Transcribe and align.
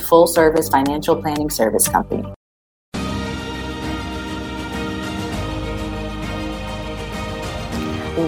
full 0.00 0.26
service 0.26 0.68
financial 0.68 1.20
planning 1.20 1.50
service 1.50 1.88
company. 1.88 2.24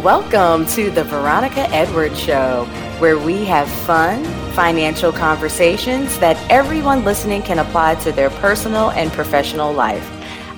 Welcome 0.00 0.66
to 0.68 0.90
the 0.90 1.04
Veronica 1.04 1.68
Edwards 1.70 2.18
Show, 2.18 2.64
where 2.98 3.18
we 3.18 3.44
have 3.44 3.68
fun, 3.68 4.24
financial 4.52 5.12
conversations 5.12 6.18
that 6.18 6.36
everyone 6.50 7.04
listening 7.04 7.42
can 7.42 7.58
apply 7.58 7.96
to 7.96 8.12
their 8.12 8.30
personal 8.30 8.90
and 8.92 9.12
professional 9.12 9.72
life. 9.72 10.08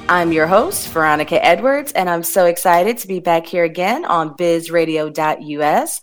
I'm 0.09 0.33
your 0.33 0.47
host, 0.47 0.89
Veronica 0.89 1.43
Edwards, 1.45 1.93
and 1.93 2.11
I'm 2.11 2.23
so 2.23 2.45
excited 2.45 2.99
to 2.99 3.09
be 3.09 3.21
back 3.21 3.47
here 3.47 3.65
again 3.65 4.05
on 4.05 4.37
bizradio.us 4.37 6.03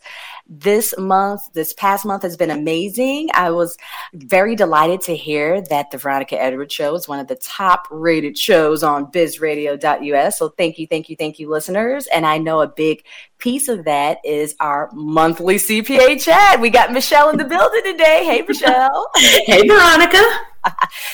this 0.54 0.94
month, 0.98 1.42
this 1.54 1.72
past 1.74 2.06
month 2.06 2.24
has 2.24 2.36
been 2.36 2.52
amazing. 2.52 3.30
I 3.34 3.52
was 3.52 3.78
very 4.14 4.54
delighted 4.54 5.00
to 5.04 5.16
hear 5.16 5.62
that 5.62 5.92
the 5.92 5.98
Veronica 5.98 6.40
Edwards 6.40 6.74
Show 6.74 6.94
is 6.94 7.08
one 7.08 7.20
of 7.20 7.28
the 7.28 7.38
top 7.38 7.88
rated 7.90 8.38
shows 8.38 8.84
on 8.84 9.10
bizradio.us. 9.10 10.38
So 10.38 10.50
thank 10.50 10.78
you, 10.78 10.88
thank 10.88 11.10
you, 11.10 11.16
thank 11.16 11.40
you, 11.40 11.50
listeners. 11.50 12.06
And 12.08 12.26
I 12.26 12.38
know 12.38 12.60
a 12.60 12.68
big 12.68 13.06
piece 13.38 13.70
of 13.70 13.86
that 13.86 14.18
is 14.26 14.54
our 14.60 14.90
monthly 14.92 15.56
CPA 15.56 16.22
chat. 16.22 16.60
We 16.60 16.70
got 16.70 16.92
Michelle 16.92 17.30
in 17.30 17.38
the 17.38 17.46
building 17.46 17.84
today. 17.86 18.26
Hey, 18.26 18.42
Michelle. 18.42 19.10
hey, 19.16 19.66
Veronica. 19.66 20.22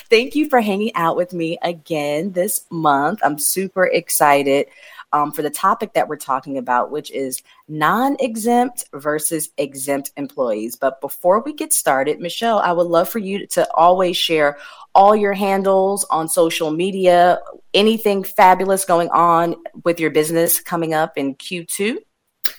Thank 0.09 0.35
you 0.35 0.49
for 0.49 0.61
hanging 0.61 0.95
out 0.95 1.15
with 1.15 1.31
me 1.31 1.59
again 1.61 2.31
this 2.31 2.65
month. 2.71 3.19
I'm 3.23 3.37
super 3.37 3.85
excited 3.85 4.65
um, 5.13 5.31
for 5.31 5.41
the 5.41 5.49
topic 5.49 5.93
that 5.93 6.07
we're 6.07 6.17
talking 6.17 6.57
about, 6.57 6.91
which 6.91 7.11
is 7.11 7.41
non 7.67 8.17
exempt 8.19 8.85
versus 8.93 9.49
exempt 9.57 10.11
employees. 10.17 10.75
But 10.75 11.01
before 11.01 11.41
we 11.41 11.53
get 11.53 11.73
started, 11.73 12.19
Michelle, 12.19 12.59
I 12.59 12.71
would 12.71 12.87
love 12.87 13.09
for 13.09 13.19
you 13.19 13.47
to 13.47 13.67
always 13.73 14.17
share 14.17 14.57
all 14.93 15.15
your 15.15 15.33
handles 15.33 16.05
on 16.05 16.27
social 16.27 16.71
media, 16.71 17.39
anything 17.73 18.23
fabulous 18.23 18.83
going 18.85 19.09
on 19.09 19.55
with 19.83 19.99
your 19.99 20.11
business 20.11 20.59
coming 20.59 20.93
up 20.93 21.17
in 21.17 21.35
Q2. 21.35 21.97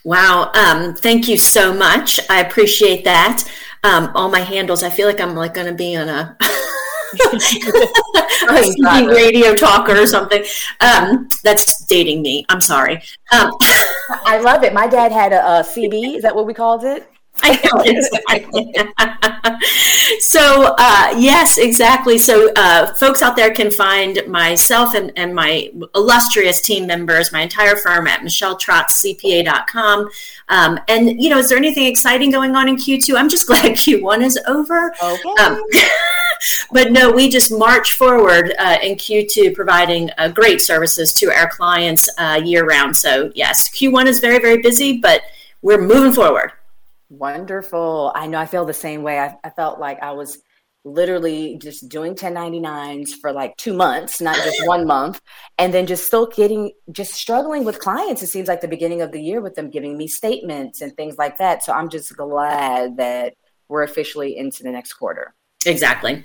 Wow. 0.05 0.51
Um, 0.55 0.95
thank 0.95 1.29
you 1.29 1.37
so 1.37 1.73
much. 1.75 2.21
I 2.31 2.41
appreciate 2.41 3.05
that. 3.05 3.45
Um, 3.85 4.11
all 4.15 4.31
my 4.31 4.41
handles, 4.41 4.83
I 4.83 4.91
feel 4.91 5.07
like 5.07 5.21
I'm 5.21 5.35
like 5.35 5.55
going 5.55 5.67
to 5.67 5.75
be 5.75 5.97
on 5.97 6.09
a 6.09 6.37
a 8.49 9.07
radio 9.09 9.55
talker 9.55 9.99
or 9.99 10.07
something. 10.07 10.45
Um, 10.81 11.29
that's 11.43 11.85
dating 11.85 12.23
me. 12.23 12.45
I'm 12.49 12.61
sorry. 12.61 13.03
Um, 13.33 13.53
I 14.25 14.41
love 14.43 14.63
it. 14.63 14.73
My 14.73 14.87
dad 14.87 15.13
had 15.13 15.33
a, 15.33 15.61
a 15.61 15.63
CB. 15.63 16.17
Is 16.17 16.23
that 16.23 16.35
what 16.35 16.47
we 16.47 16.55
called 16.55 16.85
it? 16.85 17.11
I 17.43 17.61
know 17.65 17.83
exactly. 17.85 18.73
so 20.21 20.75
uh, 20.79 21.15
yes, 21.17 21.59
exactly. 21.59 22.19
So 22.19 22.53
uh, 22.57 22.93
folks 22.95 23.23
out 23.23 23.37
there 23.37 23.53
can 23.53 23.71
find 23.71 24.21
myself 24.27 24.95
and, 24.95 25.13
and 25.17 25.35
my 25.35 25.71
illustrious 25.95 26.61
team 26.61 26.87
members, 26.87 27.33
my 27.33 27.41
entire 27.41 27.77
firm 27.77 28.07
at 28.07 28.21
michelletraczcpa.com. 28.21 30.11
Um, 30.49 30.81
and 30.89 31.23
you 31.23 31.31
know, 31.31 31.39
is 31.39 31.49
there 31.49 31.59
anything 31.59 31.87
exciting 31.87 32.31
going 32.31 32.57
on 32.57 32.69
in 32.69 32.77
Q2? 32.77 33.17
I'm 33.17 33.29
just 33.29 33.47
glad 33.49 33.65
Q1 33.65 34.23
is 34.23 34.39
over. 34.47 34.95
Okay. 35.03 35.43
Um, 35.43 35.63
but 36.73 36.93
no, 36.93 37.11
we 37.11 37.29
just 37.29 37.53
march 37.53 37.95
forward 37.95 38.53
uh, 38.59 38.79
in 38.83 38.97
Q2, 38.97 39.55
providing 39.55 40.11
uh, 40.19 40.29
great 40.29 40.61
services 40.61 41.13
to 41.15 41.31
our 41.31 41.49
clients 41.49 42.09
uh, 42.19 42.41
year 42.43 42.65
round. 42.65 42.97
So 42.97 43.31
yes, 43.35 43.69
Q1 43.69 44.07
is 44.07 44.19
very 44.21 44.39
very 44.39 44.61
busy, 44.61 44.99
but 44.99 45.23
we're 45.63 45.81
moving 45.81 46.13
forward. 46.13 46.53
Wonderful. 47.11 48.13
I 48.15 48.27
know 48.27 48.39
I 48.39 48.47
feel 48.47 48.65
the 48.65 48.75
same 48.75 49.03
way. 49.03 49.19
I, 49.19 49.35
I 49.43 49.51
felt 49.51 49.81
like 49.81 50.03
I 50.03 50.13
was 50.13 50.39
literally 50.85 51.59
just 51.59 51.89
doing 51.89 52.15
1099s 52.15 53.11
for 53.21 53.33
like 53.33 53.57
two 53.57 53.73
months, 53.73 54.21
not 54.21 54.37
just 54.37 54.67
one 54.67 54.87
month, 54.87 55.21
and 55.59 55.73
then 55.73 55.87
just 55.87 56.07
still 56.07 56.27
getting, 56.27 56.73
just 56.93 57.15
struggling 57.15 57.65
with 57.65 57.79
clients. 57.79 58.23
It 58.23 58.29
seems 58.29 58.49
like 58.49 58.61
the 58.61 58.69
beginning 58.69 59.03
of 59.03 59.13
the 59.13 59.21
year 59.21 59.41
with 59.41 59.55
them 59.55 59.71
giving 59.71 59.97
me 59.97 60.07
statements 60.07 60.81
and 60.81 60.95
things 60.97 61.19
like 61.19 61.39
that. 61.39 61.65
So 61.65 61.73
I'm 61.73 61.89
just 61.89 62.17
glad 62.17 62.97
that 62.99 63.35
we're 63.69 63.83
officially 63.83 64.37
into 64.37 64.63
the 64.63 64.71
next 64.71 64.95
quarter. 64.95 65.35
Exactly. 65.67 66.25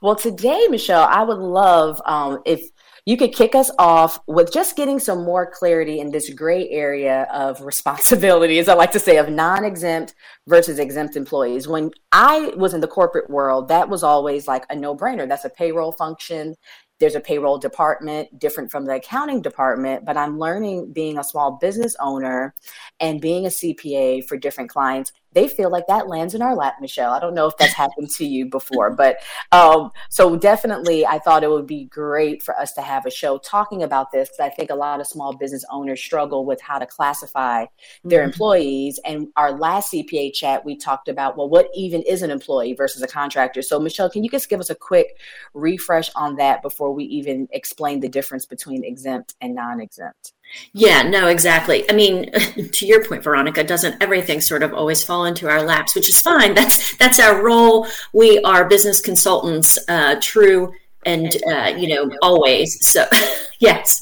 Well, 0.00 0.16
today, 0.16 0.66
Michelle, 0.68 1.08
I 1.10 1.22
would 1.22 1.38
love 1.38 2.00
um, 2.04 2.40
if 2.44 2.68
you 3.04 3.16
could 3.16 3.34
kick 3.34 3.54
us 3.54 3.70
off 3.78 4.20
with 4.28 4.52
just 4.52 4.76
getting 4.76 5.00
some 5.00 5.24
more 5.24 5.50
clarity 5.50 5.98
in 5.98 6.10
this 6.12 6.30
gray 6.30 6.68
area 6.70 7.26
of 7.32 7.60
responsibility, 7.60 8.58
as 8.58 8.68
I 8.68 8.74
like 8.74 8.92
to 8.92 9.00
say, 9.00 9.16
of 9.16 9.28
non 9.28 9.64
exempt 9.64 10.14
versus 10.46 10.78
exempt 10.78 11.16
employees. 11.16 11.66
When 11.66 11.90
I 12.12 12.52
was 12.56 12.74
in 12.74 12.80
the 12.80 12.86
corporate 12.86 13.28
world, 13.28 13.68
that 13.68 13.88
was 13.88 14.04
always 14.04 14.46
like 14.46 14.64
a 14.70 14.76
no 14.76 14.96
brainer. 14.96 15.28
That's 15.28 15.44
a 15.44 15.50
payroll 15.50 15.92
function. 15.92 16.54
There's 17.00 17.16
a 17.16 17.20
payroll 17.20 17.58
department 17.58 18.38
different 18.38 18.70
from 18.70 18.84
the 18.84 18.94
accounting 18.94 19.42
department, 19.42 20.04
but 20.04 20.16
I'm 20.16 20.38
learning 20.38 20.92
being 20.92 21.18
a 21.18 21.24
small 21.24 21.58
business 21.60 21.96
owner 21.98 22.54
and 23.00 23.20
being 23.20 23.46
a 23.46 23.48
CPA 23.48 24.24
for 24.26 24.36
different 24.36 24.70
clients 24.70 25.12
they 25.32 25.48
feel 25.48 25.70
like 25.70 25.86
that 25.86 26.08
lands 26.08 26.34
in 26.34 26.42
our 26.42 26.54
lap, 26.54 26.76
Michelle. 26.80 27.12
I 27.12 27.20
don't 27.20 27.34
know 27.34 27.46
if 27.46 27.56
that's 27.56 27.72
happened 27.72 28.10
to 28.10 28.24
you 28.24 28.46
before, 28.46 28.90
but 28.90 29.18
um, 29.50 29.90
so 30.08 30.36
definitely, 30.36 31.06
I 31.06 31.18
thought 31.18 31.44
it 31.44 31.50
would 31.50 31.66
be 31.66 31.84
great 31.84 32.42
for 32.42 32.58
us 32.58 32.72
to 32.74 32.82
have 32.82 33.06
a 33.06 33.10
show 33.10 33.38
talking 33.38 33.82
about 33.82 34.12
this. 34.12 34.28
Because 34.28 34.40
I 34.40 34.54
think 34.54 34.70
a 34.70 34.74
lot 34.74 35.00
of 35.00 35.06
small 35.06 35.34
business 35.34 35.64
owners 35.70 36.00
struggle 36.00 36.44
with 36.44 36.60
how 36.60 36.78
to 36.78 36.86
classify 36.86 37.66
their 38.04 38.20
mm-hmm. 38.20 38.30
employees. 38.30 39.00
And 39.04 39.28
our 39.36 39.52
last 39.52 39.92
CPA 39.92 40.34
chat, 40.34 40.64
we 40.64 40.76
talked 40.76 41.08
about 41.08 41.36
well, 41.36 41.48
what 41.48 41.68
even 41.74 42.02
is 42.02 42.22
an 42.22 42.30
employee 42.30 42.74
versus 42.74 43.02
a 43.02 43.08
contractor. 43.08 43.62
So, 43.62 43.78
Michelle, 43.78 44.10
can 44.10 44.24
you 44.24 44.30
just 44.30 44.48
give 44.48 44.60
us 44.60 44.70
a 44.70 44.74
quick 44.74 45.18
refresh 45.54 46.10
on 46.14 46.36
that 46.36 46.62
before 46.62 46.92
we 46.92 47.04
even 47.04 47.48
explain 47.52 48.00
the 48.00 48.08
difference 48.08 48.46
between 48.46 48.84
exempt 48.84 49.34
and 49.40 49.54
non-exempt? 49.54 50.32
Yeah, 50.72 51.02
no, 51.02 51.28
exactly. 51.28 51.88
I 51.90 51.94
mean, 51.94 52.30
to 52.72 52.86
your 52.86 53.04
point, 53.04 53.22
Veronica, 53.24 53.64
doesn't 53.64 54.02
everything 54.02 54.40
sort 54.40 54.62
of 54.62 54.72
always 54.74 55.04
fall 55.04 55.24
into 55.24 55.48
our 55.48 55.62
laps, 55.62 55.94
which 55.94 56.08
is 56.08 56.20
fine. 56.20 56.54
That's 56.62 56.96
that's 56.96 57.18
our 57.18 57.42
role. 57.42 57.86
We 58.12 58.40
are 58.40 58.68
business 58.68 59.00
consultants, 59.00 59.78
uh, 59.88 60.16
true 60.20 60.72
and 61.04 61.36
uh, 61.50 61.74
you 61.76 61.88
know 61.88 62.10
always 62.22 62.78
so 62.86 63.04
yes. 63.62 64.00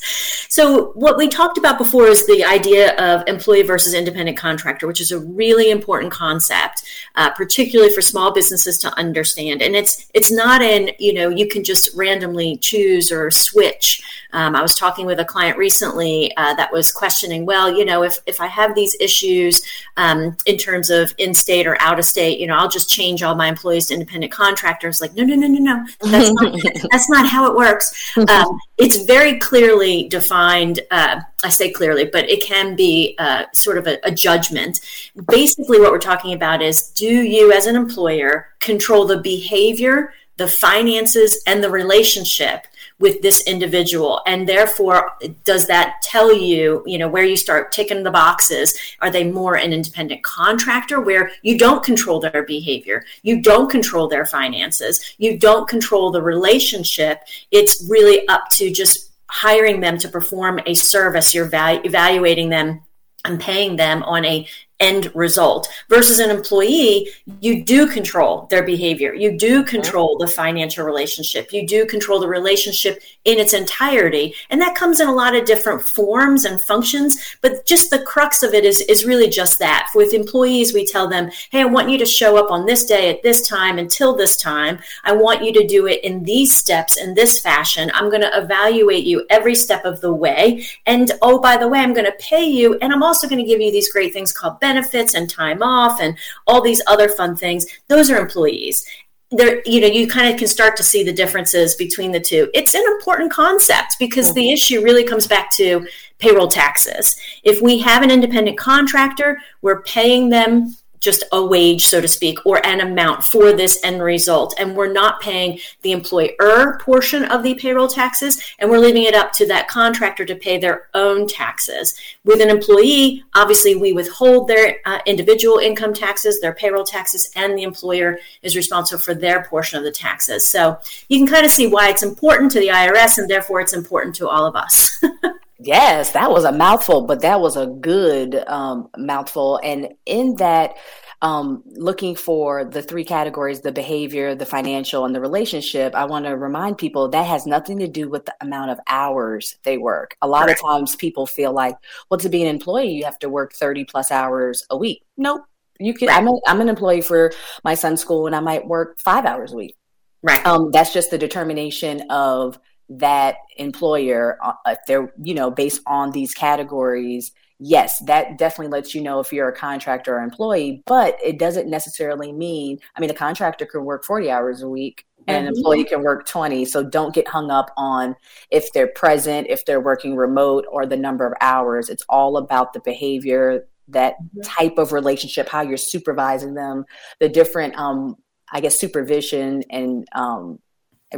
So 0.48 0.92
what 0.92 1.16
we 1.16 1.28
talked 1.28 1.58
about 1.58 1.78
before 1.78 2.06
is 2.08 2.26
the 2.26 2.44
idea 2.44 2.96
of 2.96 3.22
employee 3.26 3.62
versus 3.62 3.94
independent 3.94 4.36
contractor 4.36 4.86
which 4.86 5.00
is 5.00 5.12
a 5.12 5.18
really 5.18 5.70
important 5.70 6.12
concept 6.12 6.82
uh, 7.14 7.30
particularly 7.30 7.92
for 7.92 8.02
small 8.02 8.32
businesses 8.32 8.78
to 8.78 8.98
understand. 8.98 9.62
And 9.62 9.76
it's 9.76 10.06
it's 10.14 10.32
not 10.32 10.62
in 10.62 10.90
you 10.98 11.12
know 11.12 11.28
you 11.28 11.46
can 11.46 11.62
just 11.62 11.94
randomly 11.94 12.56
choose 12.56 13.12
or 13.12 13.30
switch. 13.30 14.02
Um, 14.32 14.54
i 14.54 14.62
was 14.62 14.76
talking 14.76 15.06
with 15.06 15.18
a 15.18 15.24
client 15.24 15.58
recently 15.58 16.32
uh, 16.36 16.54
that 16.54 16.72
was 16.72 16.92
questioning 16.92 17.44
well 17.46 17.68
you 17.76 17.84
know 17.84 18.04
if 18.04 18.20
if 18.26 18.40
i 18.40 18.46
have 18.46 18.76
these 18.76 18.96
issues 19.00 19.60
um, 19.96 20.36
in 20.46 20.56
terms 20.56 20.88
of 20.88 21.12
in 21.18 21.34
state 21.34 21.66
or 21.66 21.76
out 21.80 21.98
of 21.98 22.04
state 22.04 22.38
you 22.38 22.46
know 22.46 22.54
i'll 22.54 22.68
just 22.68 22.88
change 22.88 23.24
all 23.24 23.34
my 23.34 23.48
employees 23.48 23.86
to 23.86 23.94
independent 23.94 24.32
contractors. 24.32 25.00
Like 25.00 25.14
no 25.14 25.24
no 25.24 25.34
no 25.34 25.46
no 25.46 25.58
no. 25.58 25.86
That's 26.10 26.32
not 26.32 26.54
that's 26.90 27.10
not 27.10 27.26
how 27.26 27.50
it 27.50 27.56
works. 27.56 28.16
Um, 28.16 28.58
it's 28.78 29.04
very 29.04 29.38
clearly 29.50 30.06
defined. 30.06 30.78
Uh, 30.92 31.20
I 31.42 31.48
say 31.48 31.72
clearly, 31.72 32.04
but 32.04 32.30
it 32.30 32.40
can 32.40 32.76
be 32.76 33.16
uh, 33.18 33.46
sort 33.52 33.78
of 33.78 33.88
a, 33.88 33.98
a 34.04 34.12
judgment. 34.12 34.78
Basically, 35.26 35.80
what 35.80 35.90
we're 35.90 35.98
talking 35.98 36.34
about 36.34 36.62
is 36.62 36.90
do 36.90 37.04
you, 37.04 37.50
as 37.52 37.66
an 37.66 37.74
employer, 37.74 38.50
control 38.60 39.06
the 39.06 39.18
behavior, 39.18 40.14
the 40.36 40.46
finances, 40.46 41.42
and 41.48 41.64
the 41.64 41.70
relationship 41.70 42.68
with 43.00 43.22
this 43.22 43.42
individual 43.46 44.20
and 44.26 44.46
therefore 44.46 45.12
does 45.44 45.66
that 45.66 45.94
tell 46.02 46.36
you 46.36 46.82
you 46.86 46.98
know 46.98 47.08
where 47.08 47.24
you 47.24 47.34
start 47.34 47.72
ticking 47.72 48.02
the 48.02 48.10
boxes 48.10 48.78
are 49.00 49.10
they 49.10 49.24
more 49.24 49.54
an 49.54 49.72
independent 49.72 50.22
contractor 50.22 51.00
where 51.00 51.30
you 51.40 51.56
don't 51.56 51.82
control 51.82 52.20
their 52.20 52.42
behavior 52.42 53.02
you 53.22 53.40
don't 53.40 53.70
control 53.70 54.06
their 54.06 54.26
finances 54.26 55.14
you 55.16 55.38
don't 55.38 55.66
control 55.66 56.10
the 56.10 56.20
relationship 56.20 57.22
it's 57.50 57.86
really 57.88 58.28
up 58.28 58.50
to 58.50 58.70
just 58.70 59.09
hiring 59.30 59.80
them 59.80 59.96
to 59.98 60.08
perform 60.08 60.60
a 60.66 60.74
service. 60.74 61.34
You're 61.34 61.50
evaluating 61.52 62.50
them 62.50 62.82
and 63.24 63.40
paying 63.40 63.76
them 63.76 64.02
on 64.02 64.24
a 64.24 64.46
end 64.80 65.14
result 65.14 65.68
versus 65.88 66.18
an 66.18 66.30
employee 66.30 67.08
you 67.40 67.62
do 67.62 67.86
control 67.86 68.46
their 68.50 68.64
behavior. 68.64 69.14
You 69.14 69.36
do 69.36 69.60
mm-hmm. 69.60 69.68
control 69.68 70.18
the 70.18 70.26
financial 70.26 70.84
relationship. 70.84 71.52
You 71.52 71.66
do 71.66 71.86
control 71.86 72.18
the 72.18 72.28
relationship 72.28 73.02
in 73.24 73.38
its 73.38 73.52
entirety. 73.52 74.34
And 74.48 74.60
that 74.60 74.74
comes 74.74 75.00
in 75.00 75.08
a 75.08 75.14
lot 75.14 75.36
of 75.36 75.44
different 75.44 75.82
forms 75.82 76.44
and 76.44 76.60
functions 76.60 77.36
but 77.42 77.66
just 77.66 77.90
the 77.90 78.02
crux 78.02 78.42
of 78.42 78.54
it 78.54 78.64
is 78.64 78.80
is 78.82 79.04
really 79.04 79.28
just 79.28 79.58
that. 79.58 79.88
With 79.94 80.14
employees 80.14 80.72
we 80.72 80.86
tell 80.86 81.08
them 81.08 81.30
hey 81.50 81.60
i 81.60 81.64
want 81.64 81.90
you 81.90 81.98
to 81.98 82.06
show 82.06 82.36
up 82.36 82.50
on 82.50 82.66
this 82.66 82.84
day 82.84 83.10
at 83.10 83.22
this 83.22 83.46
time 83.46 83.78
until 83.78 84.16
this 84.16 84.36
time. 84.36 84.78
I 85.04 85.12
want 85.12 85.44
you 85.44 85.52
to 85.52 85.66
do 85.66 85.86
it 85.86 86.02
in 86.02 86.24
these 86.24 86.56
steps 86.56 86.96
in 86.96 87.14
this 87.14 87.40
fashion. 87.40 87.90
I'm 87.94 88.08
going 88.08 88.22
to 88.22 88.38
evaluate 88.38 89.04
you 89.04 89.26
every 89.28 89.54
step 89.54 89.84
of 89.84 90.00
the 90.00 90.12
way. 90.12 90.66
And 90.86 91.12
oh 91.22 91.38
by 91.38 91.56
the 91.56 91.68
way 91.68 91.80
i'm 91.80 91.92
going 91.92 92.06
to 92.06 92.16
pay 92.18 92.44
you 92.44 92.78
and 92.78 92.92
i'm 92.92 93.02
also 93.02 93.28
going 93.28 93.42
to 93.42 93.48
give 93.48 93.60
you 93.60 93.70
these 93.70 93.92
great 93.92 94.12
things 94.12 94.32
called 94.32 94.58
benefits 94.60 94.69
and 94.76 95.28
time 95.28 95.62
off 95.62 96.00
and 96.00 96.16
all 96.46 96.60
these 96.60 96.82
other 96.86 97.08
fun 97.08 97.36
things. 97.36 97.66
Those 97.88 98.10
are 98.10 98.18
employees. 98.18 98.86
There 99.32 99.62
you 99.64 99.80
know 99.80 99.86
you 99.86 100.08
kind 100.08 100.32
of 100.32 100.38
can 100.38 100.48
start 100.48 100.76
to 100.76 100.82
see 100.82 101.04
the 101.04 101.12
differences 101.12 101.76
between 101.76 102.10
the 102.10 102.18
two. 102.18 102.50
It's 102.52 102.74
an 102.74 102.82
important 102.86 103.30
concept 103.30 103.96
because 104.00 104.26
mm-hmm. 104.26 104.34
the 104.34 104.52
issue 104.52 104.82
really 104.82 105.04
comes 105.04 105.28
back 105.28 105.52
to 105.52 105.86
payroll 106.18 106.48
taxes. 106.48 107.16
If 107.44 107.62
we 107.62 107.78
have 107.78 108.02
an 108.02 108.10
independent 108.10 108.58
contractor 108.58 109.38
we're 109.62 109.82
paying 109.82 110.30
them 110.30 110.74
just 111.00 111.24
a 111.32 111.44
wage, 111.44 111.84
so 111.84 112.00
to 112.00 112.08
speak, 112.08 112.38
or 112.44 112.64
an 112.64 112.80
amount 112.80 113.24
for 113.24 113.52
this 113.52 113.82
end 113.82 114.02
result. 114.02 114.54
And 114.58 114.76
we're 114.76 114.92
not 114.92 115.20
paying 115.20 115.58
the 115.82 115.92
employer 115.92 116.78
portion 116.80 117.24
of 117.24 117.42
the 117.42 117.54
payroll 117.54 117.88
taxes, 117.88 118.40
and 118.58 118.70
we're 118.70 118.78
leaving 118.78 119.04
it 119.04 119.14
up 119.14 119.32
to 119.32 119.46
that 119.46 119.68
contractor 119.68 120.24
to 120.24 120.36
pay 120.36 120.58
their 120.58 120.88
own 120.94 121.26
taxes. 121.26 121.98
With 122.24 122.40
an 122.40 122.50
employee, 122.50 123.24
obviously, 123.34 123.74
we 123.74 123.92
withhold 123.92 124.46
their 124.46 124.76
uh, 124.84 125.00
individual 125.06 125.58
income 125.58 125.94
taxes, 125.94 126.40
their 126.40 126.54
payroll 126.54 126.84
taxes, 126.84 127.30
and 127.34 127.56
the 127.56 127.62
employer 127.62 128.18
is 128.42 128.56
responsible 128.56 129.00
for 129.00 129.14
their 129.14 129.44
portion 129.44 129.78
of 129.78 129.84
the 129.84 129.90
taxes. 129.90 130.46
So 130.46 130.78
you 131.08 131.18
can 131.18 131.26
kind 131.26 131.46
of 131.46 131.50
see 131.50 131.66
why 131.66 131.88
it's 131.88 132.02
important 132.02 132.52
to 132.52 132.60
the 132.60 132.68
IRS, 132.68 133.18
and 133.18 133.28
therefore 133.28 133.60
it's 133.60 133.72
important 133.72 134.14
to 134.16 134.28
all 134.28 134.46
of 134.46 134.54
us. 134.54 135.02
Yes, 135.62 136.12
that 136.12 136.30
was 136.30 136.44
a 136.44 136.52
mouthful, 136.52 137.02
but 137.06 137.20
that 137.20 137.40
was 137.40 137.56
a 137.56 137.66
good 137.66 138.42
um, 138.48 138.88
mouthful. 138.96 139.60
And 139.62 139.88
in 140.06 140.36
that, 140.36 140.76
um, 141.22 141.62
looking 141.66 142.16
for 142.16 142.64
the 142.64 142.80
three 142.80 143.04
categories 143.04 143.60
the 143.60 143.72
behavior, 143.72 144.34
the 144.34 144.46
financial, 144.46 145.04
and 145.04 145.14
the 145.14 145.20
relationship, 145.20 145.94
I 145.94 146.06
want 146.06 146.24
to 146.24 146.36
remind 146.36 146.78
people 146.78 147.08
that 147.08 147.26
has 147.26 147.46
nothing 147.46 147.78
to 147.80 147.88
do 147.88 148.08
with 148.08 148.24
the 148.24 148.34
amount 148.40 148.70
of 148.70 148.80
hours 148.86 149.58
they 149.64 149.76
work. 149.76 150.16
A 150.22 150.28
lot 150.28 150.44
Correct. 150.44 150.60
of 150.60 150.66
times 150.66 150.96
people 150.96 151.26
feel 151.26 151.52
like, 151.52 151.76
well, 152.10 152.18
to 152.20 152.30
be 152.30 152.42
an 152.42 152.48
employee, 152.48 152.92
you 152.92 153.04
have 153.04 153.18
to 153.18 153.28
work 153.28 153.52
30 153.52 153.84
plus 153.84 154.10
hours 154.10 154.64
a 154.70 154.76
week. 154.76 155.02
Nope. 155.18 155.42
You 155.78 155.92
can, 155.94 156.08
right. 156.08 156.16
I'm, 156.16 156.28
a, 156.28 156.40
I'm 156.46 156.60
an 156.60 156.68
employee 156.68 157.02
for 157.02 157.32
my 157.64 157.74
son's 157.74 158.00
school 158.00 158.26
and 158.26 158.34
I 158.34 158.40
might 158.40 158.66
work 158.66 158.98
five 158.98 159.26
hours 159.26 159.52
a 159.52 159.56
week. 159.56 159.76
Right. 160.22 160.44
Um, 160.46 160.70
that's 160.70 160.92
just 160.92 161.10
the 161.10 161.18
determination 161.18 162.10
of 162.10 162.58
that 162.90 163.36
employer 163.56 164.36
uh, 164.42 164.52
if 164.66 164.78
they're 164.86 165.12
you 165.16 165.32
know 165.32 165.50
based 165.50 165.80
on 165.86 166.10
these 166.10 166.34
categories 166.34 167.32
yes 167.60 168.00
that 168.00 168.36
definitely 168.36 168.70
lets 168.70 168.94
you 168.94 169.00
know 169.00 169.20
if 169.20 169.32
you're 169.32 169.48
a 169.48 169.56
contractor 169.56 170.16
or 170.16 170.22
employee 170.22 170.82
but 170.86 171.16
it 171.24 171.38
doesn't 171.38 171.70
necessarily 171.70 172.32
mean 172.32 172.78
i 172.96 173.00
mean 173.00 173.08
a 173.08 173.14
contractor 173.14 173.64
can 173.64 173.84
work 173.84 174.04
40 174.04 174.30
hours 174.30 174.62
a 174.62 174.68
week 174.68 175.06
and 175.28 175.36
an 175.36 175.44
mm-hmm. 175.44 175.58
employee 175.58 175.84
can 175.84 176.02
work 176.02 176.26
20 176.26 176.64
so 176.64 176.82
don't 176.82 177.14
get 177.14 177.28
hung 177.28 177.50
up 177.50 177.70
on 177.76 178.16
if 178.50 178.72
they're 178.72 178.88
present 178.88 179.46
if 179.48 179.64
they're 179.66 179.80
working 179.80 180.16
remote 180.16 180.66
or 180.68 180.84
the 180.84 180.96
number 180.96 181.24
of 181.24 181.34
hours 181.40 181.88
it's 181.88 182.04
all 182.08 182.38
about 182.38 182.72
the 182.72 182.80
behavior 182.80 183.68
that 183.86 184.14
mm-hmm. 184.14 184.40
type 184.40 184.78
of 184.78 184.92
relationship 184.92 185.48
how 185.48 185.60
you're 185.60 185.76
supervising 185.76 186.54
them 186.54 186.84
the 187.20 187.28
different 187.28 187.76
um 187.76 188.16
i 188.50 188.60
guess 188.60 188.80
supervision 188.80 189.62
and 189.70 190.08
um 190.12 190.58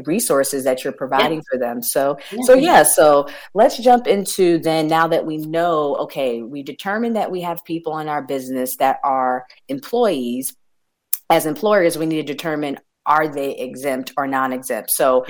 resources 0.04 0.64
that 0.64 0.84
you're 0.84 0.92
providing 0.92 1.38
yeah. 1.38 1.42
for 1.50 1.58
them. 1.58 1.82
So, 1.82 2.18
yeah. 2.30 2.38
so 2.44 2.54
yeah, 2.54 2.82
so 2.82 3.28
let's 3.54 3.78
jump 3.78 4.06
into 4.06 4.58
then 4.58 4.86
now 4.86 5.06
that 5.08 5.24
we 5.24 5.38
know, 5.38 5.96
okay, 5.96 6.42
we 6.42 6.62
determined 6.62 7.16
that 7.16 7.30
we 7.30 7.40
have 7.42 7.64
people 7.64 7.98
in 7.98 8.08
our 8.08 8.22
business 8.22 8.76
that 8.76 8.98
are 9.04 9.46
employees. 9.68 10.56
As 11.30 11.46
employers, 11.46 11.96
we 11.96 12.06
need 12.06 12.26
to 12.26 12.32
determine 12.32 12.78
are 13.06 13.28
they 13.28 13.56
exempt 13.56 14.12
or 14.16 14.26
non-exempt. 14.26 14.90
So, 14.90 15.24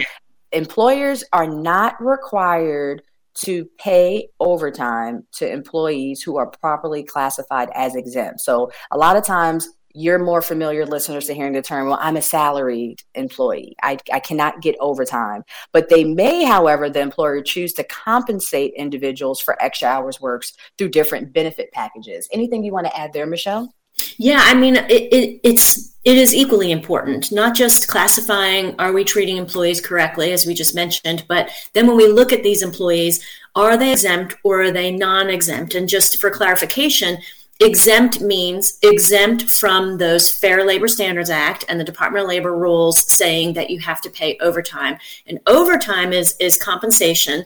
employers 0.53 1.25
are 1.33 1.47
not 1.47 1.95
required 2.01 3.03
to 3.35 3.65
pay 3.79 4.29
overtime 4.41 5.27
to 5.33 5.51
employees 5.51 6.23
who 6.23 6.37
are 6.37 6.51
properly 6.61 7.03
classified 7.03 7.71
as 7.75 7.95
exempt. 7.95 8.41
So, 8.41 8.71
a 8.91 8.99
lot 8.99 9.17
of 9.17 9.25
times 9.25 9.69
you're 9.95 10.19
more 10.19 10.43
familiar 10.43 10.87
listeners 10.87 11.27
to 11.27 11.35
hearing 11.35 11.53
the 11.53 11.63
term 11.63 11.89
well 11.89 11.99
i'm 12.01 12.17
a 12.17 12.23
salaried 12.23 13.03
employee. 13.15 13.77
I, 13.83 13.99
I 14.13 14.21
cannot 14.21 14.63
get 14.63 14.77
overtime. 14.81 15.45
But 15.73 15.89
they 15.89 16.05
may 16.05 16.45
however 16.45 16.89
the 16.89 17.01
employer 17.01 17.43
choose 17.43 17.73
to 17.75 17.85
compensate 17.85 18.75
individuals 18.75 19.41
for 19.41 19.61
extra 19.63 19.89
hours 19.89 20.21
works 20.21 20.55
through 20.79 20.91
different 20.91 21.33
benefit 21.33 21.73
packages. 21.73 22.29
Anything 22.33 22.65
you 22.65 22.73
want 22.73 22.87
to 22.87 22.97
add 22.97 23.13
there 23.13 23.27
michelle? 23.27 23.75
Yeah 24.17 24.41
i 24.43 24.55
mean 24.55 24.77
it, 24.77 24.91
it, 24.91 25.41
it's 25.45 25.93
it 26.05 26.17
is 26.17 26.35
equally 26.35 26.73
important 26.73 27.31
not 27.31 27.55
just 27.55 27.89
classifying 27.89 28.75
are 28.79 28.93
we 28.93 29.05
treating 29.05 29.37
employees 29.37 29.81
correctly 29.81 30.33
as 30.33 30.47
we 30.47 30.55
just 30.55 30.75
mentioned 30.75 31.25
but 31.29 31.51
then 31.75 31.87
when 31.87 31.99
we 31.99 32.09
look 32.09 32.33
at 32.33 32.43
these 32.43 32.63
employees 32.63 33.23
are 33.55 33.77
they 33.77 33.93
exempt 33.93 34.37
or 34.45 34.63
are 34.63 34.71
they 34.71 34.91
non-exempt? 34.91 35.75
And 35.75 35.89
just 35.89 36.21
for 36.21 36.31
clarification 36.31 37.19
Exempt 37.65 38.21
means 38.21 38.77
exempt 38.83 39.45
from 39.45 39.99
those 39.99 40.29
Fair 40.29 40.67
Labor 40.67 40.89
Standards 40.89 41.31
Act 41.31 41.65
and 41.69 41.79
the 41.79 41.85
Department 41.85 42.25
of 42.25 42.29
Labor 42.29 42.57
rules 42.57 43.09
saying 43.13 43.53
that 43.53 43.71
you 43.71 43.79
have 43.79 44.01
to 44.01 44.11
pay 44.11 44.37
overtime. 44.41 44.99
And 45.29 45.39
overtime 45.47 46.13
is, 46.13 46.37
is 46.41 46.61
compensation, 46.61 47.45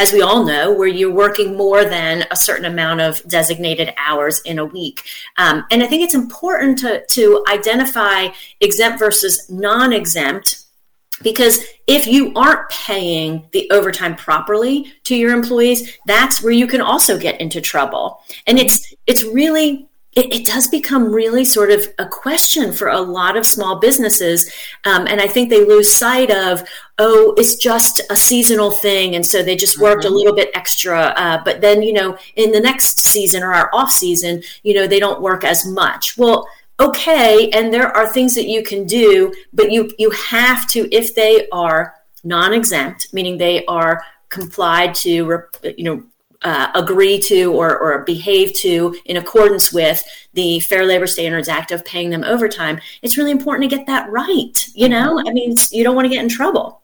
as 0.00 0.12
we 0.12 0.20
all 0.20 0.44
know, 0.44 0.72
where 0.72 0.88
you're 0.88 1.14
working 1.14 1.56
more 1.56 1.84
than 1.84 2.24
a 2.32 2.36
certain 2.36 2.64
amount 2.64 3.02
of 3.02 3.22
designated 3.28 3.94
hours 3.96 4.40
in 4.40 4.58
a 4.58 4.64
week. 4.64 5.04
Um, 5.36 5.64
and 5.70 5.80
I 5.80 5.86
think 5.86 6.02
it's 6.02 6.16
important 6.16 6.78
to, 6.78 7.06
to 7.06 7.44
identify 7.48 8.30
exempt 8.60 8.98
versus 8.98 9.48
non 9.48 9.92
exempt 9.92 10.64
because 11.22 11.64
if 11.86 12.06
you 12.06 12.32
aren't 12.34 12.68
paying 12.70 13.48
the 13.52 13.70
overtime 13.70 14.14
properly 14.16 14.92
to 15.04 15.14
your 15.14 15.32
employees 15.32 15.98
that's 16.06 16.42
where 16.42 16.52
you 16.52 16.66
can 16.66 16.80
also 16.80 17.18
get 17.18 17.40
into 17.40 17.60
trouble. 17.60 18.22
And 18.46 18.58
it's 18.58 18.94
it's 19.06 19.22
really 19.24 19.88
it, 20.14 20.30
it 20.30 20.46
does 20.46 20.68
become 20.68 21.10
really 21.10 21.42
sort 21.42 21.70
of 21.70 21.86
a 21.98 22.06
question 22.06 22.70
for 22.70 22.88
a 22.88 23.00
lot 23.00 23.34
of 23.34 23.46
small 23.46 23.78
businesses. 23.78 24.52
Um, 24.84 25.06
and 25.06 25.20
i 25.20 25.26
think 25.26 25.48
they 25.48 25.64
lose 25.64 25.90
sight 25.90 26.30
of 26.30 26.62
oh 26.98 27.34
it's 27.36 27.56
just 27.56 28.00
a 28.10 28.16
seasonal 28.16 28.70
thing 28.70 29.14
and 29.14 29.24
so 29.24 29.42
they 29.42 29.56
just 29.56 29.80
worked 29.80 30.04
mm-hmm. 30.04 30.12
a 30.12 30.16
little 30.16 30.34
bit 30.34 30.50
extra 30.54 31.14
uh, 31.16 31.42
but 31.44 31.60
then 31.60 31.82
you 31.82 31.92
know 31.92 32.18
in 32.36 32.52
the 32.52 32.60
next 32.60 33.00
season 33.00 33.42
or 33.42 33.54
our 33.54 33.70
off 33.72 33.90
season 33.90 34.42
you 34.62 34.74
know 34.74 34.86
they 34.86 35.00
don't 35.00 35.22
work 35.22 35.44
as 35.44 35.64
much. 35.64 36.18
Well 36.18 36.46
okay 36.82 37.48
and 37.50 37.72
there 37.72 37.88
are 37.96 38.12
things 38.12 38.34
that 38.34 38.46
you 38.46 38.62
can 38.62 38.84
do 38.84 39.32
but 39.52 39.70
you 39.70 39.90
you 39.98 40.10
have 40.10 40.66
to 40.66 40.92
if 40.94 41.14
they 41.14 41.48
are 41.50 41.94
non-exempt 42.24 43.08
meaning 43.12 43.38
they 43.38 43.64
are 43.66 44.02
complied 44.28 44.94
to 44.94 45.42
you 45.76 45.84
know 45.84 46.02
uh, 46.44 46.70
agree 46.74 47.20
to 47.20 47.52
or, 47.52 47.78
or 47.78 48.02
behave 48.04 48.52
to 48.60 48.96
in 49.04 49.16
accordance 49.16 49.72
with 49.72 50.02
the 50.34 50.58
Fair 50.60 50.84
Labor 50.84 51.06
Standards 51.06 51.48
Act 51.48 51.70
of 51.70 51.84
paying 51.84 52.10
them 52.10 52.24
overtime, 52.24 52.80
it's 53.02 53.16
really 53.16 53.30
important 53.30 53.70
to 53.70 53.76
get 53.76 53.86
that 53.86 54.10
right. 54.10 54.66
You 54.74 54.88
know, 54.88 55.20
I 55.20 55.32
mean, 55.32 55.54
you 55.70 55.84
don't 55.84 55.94
want 55.94 56.06
to 56.06 56.14
get 56.14 56.22
in 56.22 56.28
trouble. 56.28 56.82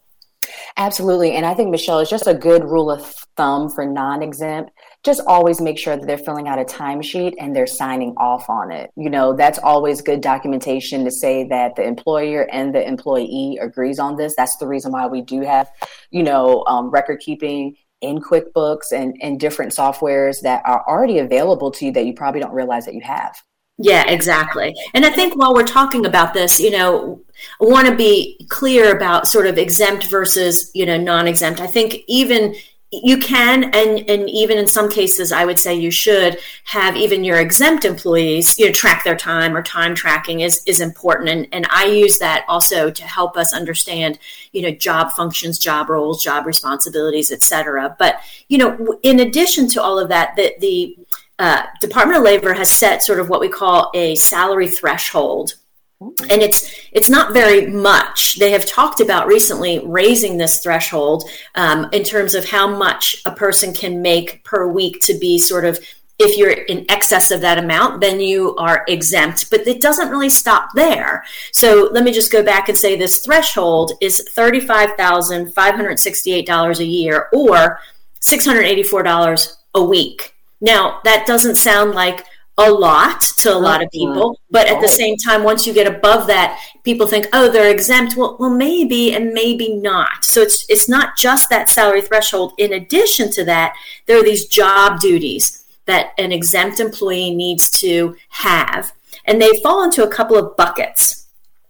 Absolutely. 0.76 1.32
And 1.32 1.44
I 1.44 1.54
think, 1.54 1.70
Michelle, 1.70 1.98
is 1.98 2.08
just 2.08 2.28
a 2.28 2.34
good 2.34 2.64
rule 2.64 2.90
of 2.90 3.04
thumb 3.36 3.68
for 3.68 3.84
non 3.84 4.22
exempt 4.22 4.70
just 5.04 5.20
always 5.26 5.60
make 5.60 5.78
sure 5.78 5.96
that 5.96 6.06
they're 6.06 6.18
filling 6.18 6.48
out 6.48 6.58
a 6.58 6.64
timesheet 6.64 7.34
and 7.38 7.54
they're 7.54 7.66
signing 7.66 8.14
off 8.16 8.50
on 8.50 8.72
it. 8.72 8.90
You 8.96 9.10
know, 9.10 9.34
that's 9.34 9.58
always 9.58 10.02
good 10.02 10.20
documentation 10.20 11.04
to 11.04 11.10
say 11.10 11.46
that 11.48 11.76
the 11.76 11.84
employer 11.84 12.48
and 12.50 12.74
the 12.74 12.86
employee 12.86 13.58
agrees 13.60 13.98
on 13.98 14.16
this. 14.16 14.34
That's 14.36 14.56
the 14.56 14.66
reason 14.66 14.92
why 14.92 15.06
we 15.06 15.22
do 15.22 15.42
have, 15.42 15.70
you 16.10 16.22
know, 16.22 16.64
um, 16.66 16.90
record 16.90 17.20
keeping 17.20 17.76
in 18.00 18.20
QuickBooks 18.20 18.92
and, 18.92 19.16
and 19.22 19.40
different 19.40 19.72
softwares 19.72 20.40
that 20.42 20.62
are 20.64 20.84
already 20.88 21.18
available 21.18 21.70
to 21.72 21.86
you 21.86 21.92
that 21.92 22.06
you 22.06 22.14
probably 22.14 22.40
don't 22.40 22.54
realize 22.54 22.84
that 22.84 22.94
you 22.94 23.02
have. 23.02 23.40
Yeah, 23.80 24.04
exactly. 24.08 24.74
And 24.92 25.06
I 25.06 25.10
think 25.10 25.36
while 25.36 25.54
we're 25.54 25.62
talking 25.64 26.04
about 26.04 26.34
this, 26.34 26.58
you 26.58 26.72
know, 26.72 27.22
I 27.62 27.64
want 27.64 27.86
to 27.86 27.94
be 27.94 28.44
clear 28.48 28.96
about 28.96 29.28
sort 29.28 29.46
of 29.46 29.56
exempt 29.56 30.06
versus, 30.06 30.72
you 30.74 30.84
know, 30.84 30.98
non-exempt. 30.98 31.60
I 31.60 31.68
think 31.68 31.98
even 32.08 32.56
you 32.90 33.18
can 33.18 33.64
and 33.64 34.08
and 34.08 34.30
even 34.30 34.56
in 34.56 34.66
some 34.66 34.88
cases 34.88 35.30
i 35.30 35.44
would 35.44 35.58
say 35.58 35.74
you 35.74 35.90
should 35.90 36.38
have 36.64 36.96
even 36.96 37.22
your 37.22 37.38
exempt 37.38 37.84
employees 37.84 38.58
you 38.58 38.64
know 38.64 38.72
track 38.72 39.04
their 39.04 39.16
time 39.16 39.54
or 39.54 39.62
time 39.62 39.94
tracking 39.94 40.40
is 40.40 40.62
is 40.66 40.80
important. 40.80 41.28
And 41.28 41.48
and 41.52 41.66
i 41.70 41.84
use 41.84 42.18
that 42.18 42.46
also 42.48 42.90
to 42.90 43.02
help 43.04 43.36
us 43.36 43.52
understand 43.52 44.18
you 44.52 44.62
know 44.62 44.70
job 44.70 45.12
functions 45.12 45.58
job 45.58 45.90
roles 45.90 46.24
job 46.24 46.46
responsibilities 46.46 47.30
etc 47.30 47.94
but 47.98 48.20
you 48.48 48.56
know 48.56 48.98
in 49.02 49.20
addition 49.20 49.68
to 49.68 49.82
all 49.82 49.98
of 49.98 50.08
that 50.08 50.34
the 50.36 50.54
the 50.60 50.96
uh, 51.40 51.62
Department 51.80 52.18
of 52.18 52.24
Labor 52.24 52.52
has 52.52 52.68
set 52.68 53.00
sort 53.00 53.20
of 53.20 53.28
what 53.28 53.40
we 53.40 53.48
call 53.48 53.92
a 53.94 54.16
salary 54.16 54.66
threshold 54.66 55.54
and 56.00 56.42
it's 56.42 56.72
it's 56.92 57.08
not 57.08 57.32
very 57.32 57.66
much. 57.66 58.38
They 58.38 58.52
have 58.52 58.64
talked 58.64 59.00
about 59.00 59.26
recently 59.26 59.80
raising 59.84 60.36
this 60.36 60.60
threshold 60.60 61.28
um, 61.56 61.88
in 61.92 62.04
terms 62.04 62.36
of 62.36 62.44
how 62.44 62.68
much 62.68 63.20
a 63.26 63.32
person 63.32 63.74
can 63.74 64.00
make 64.00 64.44
per 64.44 64.68
week 64.68 65.00
to 65.02 65.14
be 65.14 65.38
sort 65.38 65.64
of 65.64 65.80
if 66.20 66.36
you're 66.36 66.50
in 66.50 66.84
excess 66.88 67.30
of 67.30 67.40
that 67.40 67.58
amount 67.58 68.00
then 68.00 68.18
you 68.20 68.54
are 68.56 68.84
exempt. 68.88 69.50
But 69.50 69.66
it 69.66 69.80
doesn't 69.80 70.10
really 70.10 70.30
stop 70.30 70.70
there. 70.74 71.24
So 71.52 71.88
let 71.92 72.04
me 72.04 72.12
just 72.12 72.30
go 72.30 72.44
back 72.44 72.68
and 72.68 72.78
say 72.78 72.96
this 72.96 73.24
threshold 73.24 73.92
is 74.00 74.28
$35568 74.36 76.78
a 76.78 76.84
year 76.84 77.28
or 77.32 77.80
$684 78.20 79.56
a 79.74 79.82
week. 79.82 80.36
Now 80.60 81.00
that 81.04 81.26
doesn't 81.26 81.56
sound 81.56 81.92
like 81.92 82.24
a 82.58 82.70
lot 82.70 83.20
to 83.20 83.48
a 83.48 83.52
uh-huh. 83.52 83.60
lot 83.60 83.82
of 83.82 83.90
people 83.90 84.38
but 84.50 84.66
at 84.66 84.80
the 84.80 84.86
oh. 84.86 84.90
same 84.90 85.16
time 85.16 85.44
once 85.44 85.66
you 85.66 85.72
get 85.72 85.86
above 85.86 86.26
that 86.26 86.60
people 86.82 87.06
think 87.06 87.26
oh 87.32 87.50
they're 87.50 87.70
exempt. 87.70 88.16
Well 88.16 88.36
well 88.38 88.50
maybe 88.50 89.14
and 89.14 89.32
maybe 89.32 89.74
not. 89.74 90.24
So 90.24 90.40
it's 90.40 90.66
it's 90.68 90.88
not 90.88 91.16
just 91.16 91.48
that 91.50 91.68
salary 91.68 92.02
threshold. 92.02 92.52
In 92.58 92.72
addition 92.72 93.30
to 93.32 93.44
that 93.44 93.74
there 94.06 94.18
are 94.18 94.24
these 94.24 94.46
job 94.46 95.00
duties 95.00 95.64
that 95.86 96.12
an 96.18 96.32
exempt 96.32 96.80
employee 96.80 97.34
needs 97.34 97.70
to 97.70 98.16
have 98.28 98.92
and 99.24 99.40
they 99.40 99.60
fall 99.62 99.84
into 99.84 100.02
a 100.02 100.08
couple 100.08 100.36
of 100.36 100.56
buckets. 100.56 101.26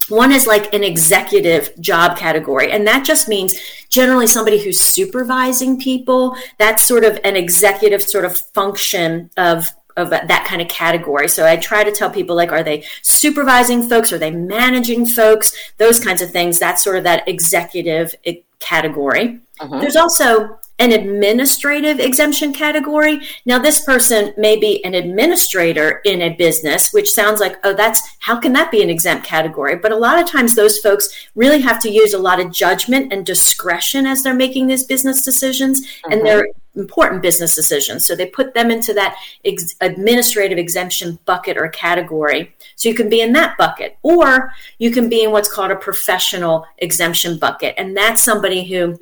One 0.09 0.33
is 0.33 0.47
like 0.47 0.73
an 0.73 0.83
executive 0.83 1.78
job 1.80 2.16
category, 2.16 2.73
and 2.73 2.87
that 2.87 3.04
just 3.04 3.28
means 3.28 3.59
generally 3.90 4.26
somebody 4.26 4.59
who's 4.59 4.80
supervising 4.80 5.78
people. 5.78 6.35
That's 6.59 6.83
sort 6.83 7.04
of 7.04 7.21
an 7.25 7.37
executive 7.37 8.02
sort 8.02 8.25
of 8.25 8.38
function 8.38 9.30
of 9.37 9.71
of 9.98 10.10
that 10.10 10.46
kind 10.46 10.62
of 10.62 10.68
category. 10.68 11.28
So 11.28 11.44
I 11.46 11.56
try 11.56 11.84
to 11.84 11.92
tell 11.92 12.08
people 12.10 12.36
like, 12.36 12.52
are 12.52 12.62
they 12.62 12.84
supervising 13.02 13.88
folks? 13.88 14.12
Are 14.12 14.18
they 14.18 14.30
managing 14.30 15.06
folks? 15.06 15.52
Those 15.76 16.02
kinds 16.02 16.22
of 16.22 16.30
things. 16.30 16.58
That's 16.58 16.82
sort 16.82 16.96
of 16.96 17.04
that 17.04 17.28
executive 17.28 18.14
category. 18.60 19.40
Uh-huh. 19.60 19.80
There's 19.80 19.96
also 19.96 20.58
an 20.78 20.92
administrative 20.92 21.99
exemption 21.99 22.52
category. 22.52 23.20
Now, 23.44 23.58
this 23.58 23.85
person 23.85 24.32
may 24.37 24.56
be 24.56 24.85
an 24.85 24.94
administrator 24.94 26.00
in 26.04 26.23
a 26.23 26.35
business, 26.35 26.92
which 26.92 27.11
sounds 27.11 27.40
like, 27.40 27.56
oh, 27.64 27.75
that's 27.75 28.00
how 28.20 28.38
can 28.38 28.52
that 28.52 28.70
be 28.70 28.82
an 28.82 28.90
exempt 28.90 29.26
category? 29.26 29.76
But 29.76 29.92
a 29.92 29.97
lot 29.97 30.23
of 30.23 30.28
times, 30.28 30.54
those 30.54 30.78
folks 30.78 31.28
really 31.35 31.61
have 31.61 31.80
to 31.80 31.90
use 31.90 32.14
a 32.14 32.18
lot 32.18 32.40
of 32.40 32.52
judgment 32.52 33.12
and 33.12 33.26
discretion 33.26 34.06
as 34.06 34.23
they're 34.23 34.35
making 34.35 34.68
these 34.68 34.85
business 34.85 35.23
decisions, 35.23 35.80
uh-huh. 35.80 36.11
and 36.12 36.26
they're 36.26 36.47
important 36.76 37.23
business 37.23 37.56
decisions. 37.56 38.04
So 38.04 38.14
they 38.14 38.26
put 38.26 38.54
them 38.54 38.70
into 38.70 38.94
that 38.94 39.16
ex- 39.44 39.75
administrative 39.80 40.58
exemption 40.58 41.18
bucket 41.25 41.56
or 41.56 41.68
category. 41.70 42.54
So 42.76 42.88
you 42.88 42.94
can 42.94 43.08
be 43.08 43.20
in 43.20 43.32
that 43.32 43.58
bucket, 43.58 43.99
or 44.02 44.52
you 44.78 44.92
can 44.92 45.08
be 45.08 45.25
in 45.25 45.32
what's 45.32 45.52
called 45.52 45.73
a 45.73 45.76
professional 45.76 46.66
exemption 46.78 47.37
bucket, 47.38 47.75
and 47.76 47.97
that's 47.97 48.23
somebody 48.23 48.64
who 48.64 48.97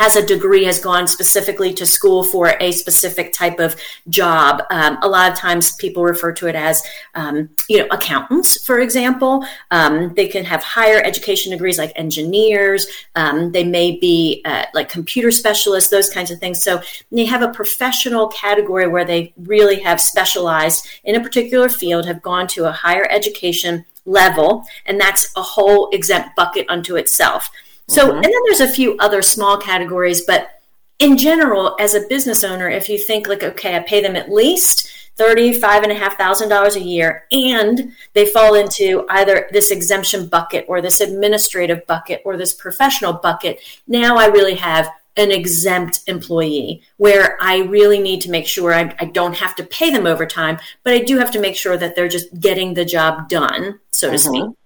has 0.00 0.16
a 0.16 0.24
degree, 0.24 0.64
has 0.64 0.80
gone 0.80 1.06
specifically 1.06 1.74
to 1.74 1.84
school 1.84 2.24
for 2.24 2.56
a 2.58 2.72
specific 2.72 3.34
type 3.34 3.58
of 3.60 3.76
job. 4.08 4.62
Um, 4.70 4.96
a 5.02 5.08
lot 5.08 5.30
of 5.30 5.36
times 5.36 5.76
people 5.76 6.02
refer 6.02 6.32
to 6.32 6.46
it 6.46 6.54
as, 6.54 6.82
um, 7.14 7.50
you 7.68 7.76
know, 7.76 7.86
accountants, 7.90 8.64
for 8.64 8.78
example. 8.80 9.44
Um, 9.70 10.14
they 10.14 10.26
can 10.26 10.42
have 10.46 10.62
higher 10.62 11.02
education 11.04 11.52
degrees 11.52 11.76
like 11.76 11.92
engineers. 11.96 12.86
Um, 13.14 13.52
they 13.52 13.62
may 13.62 13.98
be 13.98 14.40
uh, 14.46 14.64
like 14.72 14.88
computer 14.88 15.30
specialists, 15.30 15.90
those 15.90 16.08
kinds 16.08 16.30
of 16.30 16.38
things. 16.38 16.62
So 16.62 16.80
they 17.12 17.26
have 17.26 17.42
a 17.42 17.52
professional 17.52 18.28
category 18.28 18.88
where 18.88 19.04
they 19.04 19.34
really 19.36 19.80
have 19.80 20.00
specialized 20.00 20.88
in 21.04 21.14
a 21.14 21.20
particular 21.20 21.68
field, 21.68 22.06
have 22.06 22.22
gone 22.22 22.46
to 22.54 22.64
a 22.64 22.72
higher 22.72 23.06
education 23.10 23.84
level, 24.06 24.64
and 24.86 24.98
that's 24.98 25.30
a 25.36 25.42
whole 25.42 25.90
exempt 25.90 26.34
bucket 26.36 26.64
unto 26.70 26.96
itself. 26.96 27.50
So, 27.90 28.06
mm-hmm. 28.06 28.16
and 28.16 28.24
then 28.24 28.40
there's 28.46 28.60
a 28.60 28.72
few 28.72 28.96
other 28.98 29.20
small 29.20 29.58
categories, 29.58 30.20
but 30.20 30.60
in 31.00 31.16
general, 31.16 31.74
as 31.80 31.94
a 31.94 32.06
business 32.06 32.44
owner, 32.44 32.68
if 32.68 32.88
you 32.88 32.98
think 32.98 33.26
like, 33.26 33.42
okay, 33.42 33.76
I 33.76 33.80
pay 33.80 34.00
them 34.00 34.14
at 34.14 34.30
least 34.30 34.88
thirty-five 35.16 35.82
and 35.82 35.90
a 35.90 35.96
half 35.96 36.16
thousand 36.16 36.50
dollars 36.50 36.76
a 36.76 36.80
year, 36.80 37.24
and 37.32 37.92
they 38.12 38.26
fall 38.26 38.54
into 38.54 39.04
either 39.08 39.48
this 39.50 39.72
exemption 39.72 40.28
bucket 40.28 40.66
or 40.68 40.80
this 40.80 41.00
administrative 41.00 41.84
bucket 41.88 42.22
or 42.24 42.36
this 42.36 42.54
professional 42.54 43.12
bucket, 43.12 43.58
now 43.88 44.16
I 44.16 44.26
really 44.26 44.54
have 44.54 44.88
an 45.16 45.32
exempt 45.32 46.02
employee 46.06 46.82
where 46.98 47.36
I 47.42 47.58
really 47.62 47.98
need 47.98 48.20
to 48.20 48.30
make 48.30 48.46
sure 48.46 48.72
I, 48.72 48.94
I, 49.00 49.06
don't 49.06 49.36
have 49.36 49.56
to 49.56 49.64
pay 49.64 49.90
them 49.90 50.06
overtime, 50.06 50.58
but 50.84 50.92
I 50.92 51.00
do 51.00 51.18
have 51.18 51.32
to 51.32 51.40
make 51.40 51.56
sure 51.56 51.76
that 51.76 51.96
they're 51.96 52.08
just 52.08 52.38
getting 52.38 52.74
the 52.74 52.84
job 52.84 53.28
done, 53.28 53.80
so 53.90 54.10
to 54.10 54.16
mm-hmm. 54.16 54.34
speak. 54.34 54.56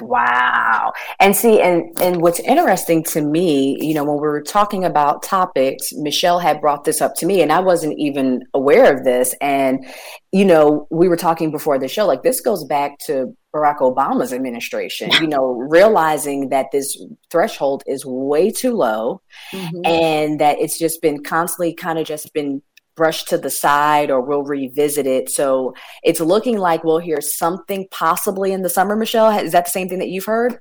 Wow. 0.00 0.92
And 1.20 1.34
see, 1.34 1.60
and 1.60 1.84
and 2.00 2.20
what's 2.20 2.40
interesting 2.40 3.02
to 3.04 3.20
me, 3.20 3.78
you 3.80 3.94
know, 3.94 4.04
when 4.04 4.16
we 4.16 4.28
were 4.28 4.42
talking 4.42 4.84
about 4.84 5.22
topics, 5.22 5.92
Michelle 5.94 6.38
had 6.38 6.60
brought 6.60 6.84
this 6.84 7.00
up 7.00 7.14
to 7.16 7.26
me, 7.26 7.42
and 7.42 7.52
I 7.52 7.60
wasn't 7.60 7.98
even 7.98 8.44
aware 8.54 8.94
of 8.94 9.04
this. 9.04 9.34
And, 9.40 9.86
you 10.32 10.44
know, 10.44 10.86
we 10.90 11.08
were 11.08 11.16
talking 11.16 11.50
before 11.50 11.78
the 11.78 11.88
show, 11.88 12.06
like 12.06 12.22
this 12.22 12.40
goes 12.40 12.64
back 12.64 12.98
to 13.00 13.36
Barack 13.54 13.78
Obama's 13.78 14.32
administration, 14.32 15.10
you 15.20 15.26
know, 15.26 15.52
realizing 15.68 16.50
that 16.50 16.66
this 16.72 17.02
threshold 17.30 17.82
is 17.86 18.04
way 18.04 18.50
too 18.50 18.74
low 18.74 19.22
mm-hmm. 19.52 19.80
and 19.84 20.40
that 20.40 20.58
it's 20.58 20.78
just 20.78 21.00
been 21.00 21.22
constantly 21.22 21.74
kind 21.74 21.98
of 21.98 22.06
just 22.06 22.32
been 22.32 22.62
brushed 22.98 23.28
to 23.28 23.38
the 23.38 23.48
side 23.48 24.10
or 24.10 24.20
we'll 24.20 24.42
revisit 24.42 25.06
it. 25.06 25.30
So 25.30 25.74
it's 26.02 26.20
looking 26.20 26.58
like 26.58 26.82
we'll 26.82 26.98
hear 26.98 27.20
something 27.20 27.86
possibly 27.92 28.52
in 28.52 28.62
the 28.62 28.68
summer, 28.68 28.96
Michelle. 28.96 29.30
Is 29.38 29.52
that 29.52 29.66
the 29.66 29.70
same 29.70 29.88
thing 29.88 30.00
that 30.00 30.08
you've 30.08 30.26
heard? 30.26 30.60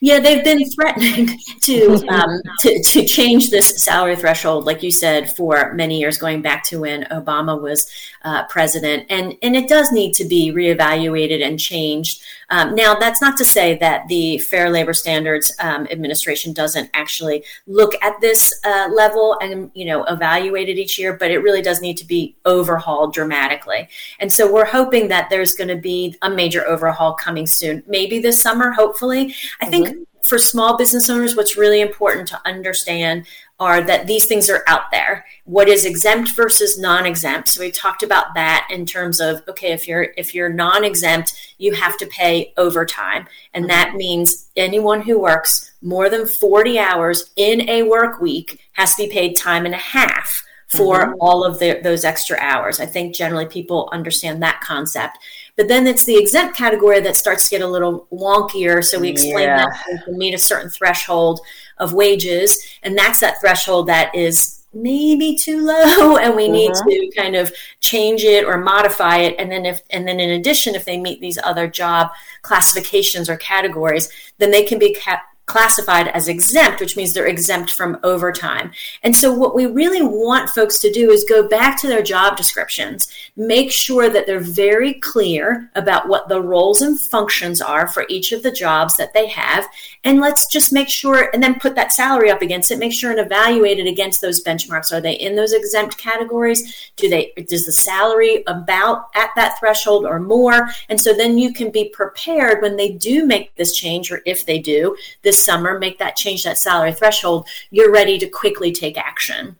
Yeah, 0.00 0.20
they've 0.20 0.44
been 0.44 0.68
threatening 0.70 1.38
to, 1.62 2.06
um, 2.08 2.40
to 2.60 2.82
to 2.82 3.04
change 3.04 3.50
this 3.50 3.82
salary 3.82 4.16
threshold, 4.16 4.64
like 4.64 4.82
you 4.82 4.90
said, 4.90 5.30
for 5.30 5.72
many 5.74 5.98
years, 5.98 6.18
going 6.18 6.42
back 6.42 6.64
to 6.68 6.80
when 6.80 7.04
Obama 7.04 7.60
was 7.60 7.90
uh, 8.24 8.46
president, 8.46 9.06
and 9.10 9.36
and 9.42 9.56
it 9.56 9.68
does 9.68 9.92
need 9.92 10.14
to 10.14 10.24
be 10.24 10.52
reevaluated 10.52 11.44
and 11.44 11.58
changed. 11.58 12.22
Um, 12.50 12.74
now, 12.74 12.94
that's 12.94 13.20
not 13.20 13.36
to 13.38 13.44
say 13.44 13.78
that 13.78 14.08
the 14.08 14.38
Fair 14.38 14.70
Labor 14.70 14.92
Standards 14.92 15.54
um, 15.60 15.86
Administration 15.90 16.52
doesn't 16.52 16.90
actually 16.94 17.44
look 17.66 17.94
at 18.02 18.20
this 18.20 18.52
uh, 18.64 18.88
level 18.92 19.38
and 19.40 19.70
you 19.74 19.84
know 19.84 20.04
evaluate 20.04 20.68
it 20.68 20.78
each 20.78 20.98
year, 20.98 21.12
but 21.14 21.30
it 21.30 21.38
really 21.38 21.62
does 21.62 21.80
need 21.80 21.96
to 21.98 22.04
be 22.04 22.36
overhauled 22.44 23.14
dramatically. 23.14 23.88
And 24.18 24.32
so 24.32 24.52
we're 24.52 24.64
hoping 24.64 25.08
that 25.08 25.30
there's 25.30 25.54
going 25.54 25.68
to 25.68 25.76
be 25.76 26.16
a 26.22 26.30
major 26.30 26.66
overhaul 26.66 27.14
coming 27.14 27.46
soon, 27.46 27.82
maybe 27.86 28.18
this 28.18 28.40
summer, 28.40 28.72
hopefully. 28.72 29.34
I 29.60 29.66
think 29.66 29.88
mm-hmm. 29.88 30.02
for 30.22 30.38
small 30.38 30.76
business 30.76 31.08
owners, 31.08 31.36
what's 31.36 31.56
really 31.56 31.80
important 31.80 32.28
to 32.28 32.40
understand 32.44 33.26
are 33.60 33.82
that 33.82 34.06
these 34.06 34.24
things 34.24 34.48
are 34.48 34.64
out 34.66 34.90
there. 34.90 35.26
What 35.44 35.68
is 35.68 35.84
exempt 35.84 36.34
versus 36.34 36.78
non-exempt? 36.78 37.46
So 37.46 37.60
we 37.60 37.70
talked 37.70 38.02
about 38.02 38.34
that 38.34 38.66
in 38.70 38.86
terms 38.86 39.20
of 39.20 39.42
okay, 39.46 39.72
if 39.72 39.86
you're 39.86 40.08
if 40.16 40.34
you're 40.34 40.48
non-exempt, 40.48 41.54
you 41.58 41.74
have 41.74 41.98
to 41.98 42.06
pay 42.06 42.54
overtime, 42.56 43.28
and 43.52 43.68
that 43.68 43.94
means 43.94 44.50
anyone 44.56 45.02
who 45.02 45.20
works 45.20 45.72
more 45.82 46.08
than 46.08 46.26
40 46.26 46.78
hours 46.78 47.30
in 47.36 47.68
a 47.68 47.82
work 47.82 48.20
week 48.20 48.60
has 48.72 48.94
to 48.94 49.04
be 49.04 49.12
paid 49.12 49.36
time 49.36 49.66
and 49.66 49.74
a 49.74 49.78
half 49.78 50.42
for 50.70 51.00
mm-hmm. 51.00 51.14
all 51.20 51.44
of 51.44 51.58
the, 51.58 51.80
those 51.82 52.04
extra 52.04 52.38
hours. 52.38 52.78
I 52.78 52.86
think 52.86 53.14
generally 53.14 53.46
people 53.46 53.88
understand 53.92 54.40
that 54.42 54.60
concept. 54.60 55.18
But 55.56 55.66
then 55.66 55.86
it's 55.86 56.04
the 56.04 56.16
exempt 56.16 56.56
category 56.56 57.00
that 57.00 57.16
starts 57.16 57.48
to 57.48 57.56
get 57.56 57.62
a 57.62 57.66
little 57.66 58.06
wonkier. 58.12 58.84
So 58.84 59.00
we 59.00 59.08
explain 59.08 59.48
yeah. 59.48 59.66
that 59.66 59.84
you 59.90 59.98
can 60.04 60.16
meet 60.16 60.32
a 60.32 60.38
certain 60.38 60.70
threshold 60.70 61.40
of 61.80 61.92
wages, 61.92 62.64
and 62.84 62.96
that's 62.96 63.18
that 63.18 63.40
threshold 63.40 63.88
that 63.88 64.14
is 64.14 64.60
maybe 64.72 65.34
too 65.34 65.64
low 65.64 66.16
and 66.22 66.36
we 66.36 66.48
need 66.48 66.70
mm-hmm. 66.70 66.88
to 66.88 67.10
kind 67.16 67.34
of 67.34 67.52
change 67.80 68.22
it 68.22 68.44
or 68.44 68.56
modify 68.56 69.16
it 69.18 69.34
and 69.38 69.50
then 69.50 69.66
if 69.66 69.80
and 69.90 70.06
then 70.06 70.20
in 70.20 70.30
addition 70.30 70.76
if 70.76 70.84
they 70.84 70.96
meet 70.96 71.20
these 71.20 71.38
other 71.42 71.66
job 71.66 72.08
classifications 72.42 73.28
or 73.28 73.36
categories 73.36 74.08
then 74.38 74.52
they 74.52 74.62
can 74.62 74.78
be 74.78 74.94
kept 74.94 75.24
classified 75.50 76.06
as 76.08 76.28
exempt, 76.28 76.80
which 76.80 76.96
means 76.96 77.12
they're 77.12 77.26
exempt 77.26 77.72
from 77.72 77.98
overtime. 78.04 78.70
And 79.02 79.16
so, 79.16 79.32
what 79.32 79.54
we 79.54 79.66
really 79.66 80.00
want 80.02 80.50
folks 80.50 80.78
to 80.78 80.92
do 80.92 81.10
is 81.10 81.24
go 81.28 81.48
back 81.48 81.80
to 81.80 81.88
their 81.88 82.02
job 82.02 82.36
descriptions, 82.36 83.12
make 83.36 83.72
sure 83.72 84.08
that 84.08 84.26
they're 84.26 84.38
very 84.38 84.94
clear 84.94 85.68
about 85.74 86.08
what 86.08 86.28
the 86.28 86.40
roles 86.40 86.82
and 86.82 87.00
functions 87.00 87.60
are 87.60 87.88
for 87.88 88.04
each 88.08 88.30
of 88.30 88.44
the 88.44 88.52
jobs 88.52 88.96
that 88.96 89.12
they 89.12 89.26
have. 89.26 89.66
And 90.04 90.20
let's 90.20 90.46
just 90.46 90.72
make 90.72 90.88
sure, 90.88 91.30
and 91.34 91.42
then 91.42 91.58
put 91.58 91.74
that 91.74 91.92
salary 91.92 92.30
up 92.30 92.42
against 92.42 92.70
it, 92.70 92.78
make 92.78 92.92
sure 92.92 93.10
and 93.10 93.20
evaluate 93.20 93.78
it 93.78 93.88
against 93.88 94.20
those 94.20 94.42
benchmarks. 94.44 94.92
Are 94.92 95.00
they 95.00 95.14
in 95.14 95.34
those 95.34 95.52
exempt 95.52 95.98
categories? 95.98 96.92
Do 96.96 97.08
they, 97.08 97.32
does 97.48 97.66
the 97.66 97.72
salary 97.72 98.44
about 98.46 99.08
at 99.16 99.30
that 99.36 99.58
threshold 99.58 100.06
or 100.06 100.20
more? 100.20 100.70
And 100.88 101.00
so 101.00 101.12
then 101.12 101.38
you 101.38 101.52
can 101.52 101.70
be 101.70 101.88
prepared 101.88 102.62
when 102.62 102.76
they 102.76 102.92
do 102.92 103.26
make 103.26 103.54
this 103.56 103.74
change, 103.74 104.12
or 104.12 104.22
if 104.24 104.46
they 104.46 104.58
do, 104.58 104.96
this 105.22 105.39
summer, 105.40 105.78
make 105.78 105.98
that 105.98 106.16
change 106.16 106.44
that 106.44 106.58
salary 106.58 106.92
threshold, 106.92 107.48
you're 107.70 107.92
ready 107.92 108.18
to 108.18 108.28
quickly 108.28 108.72
take 108.72 108.96
action. 108.96 109.56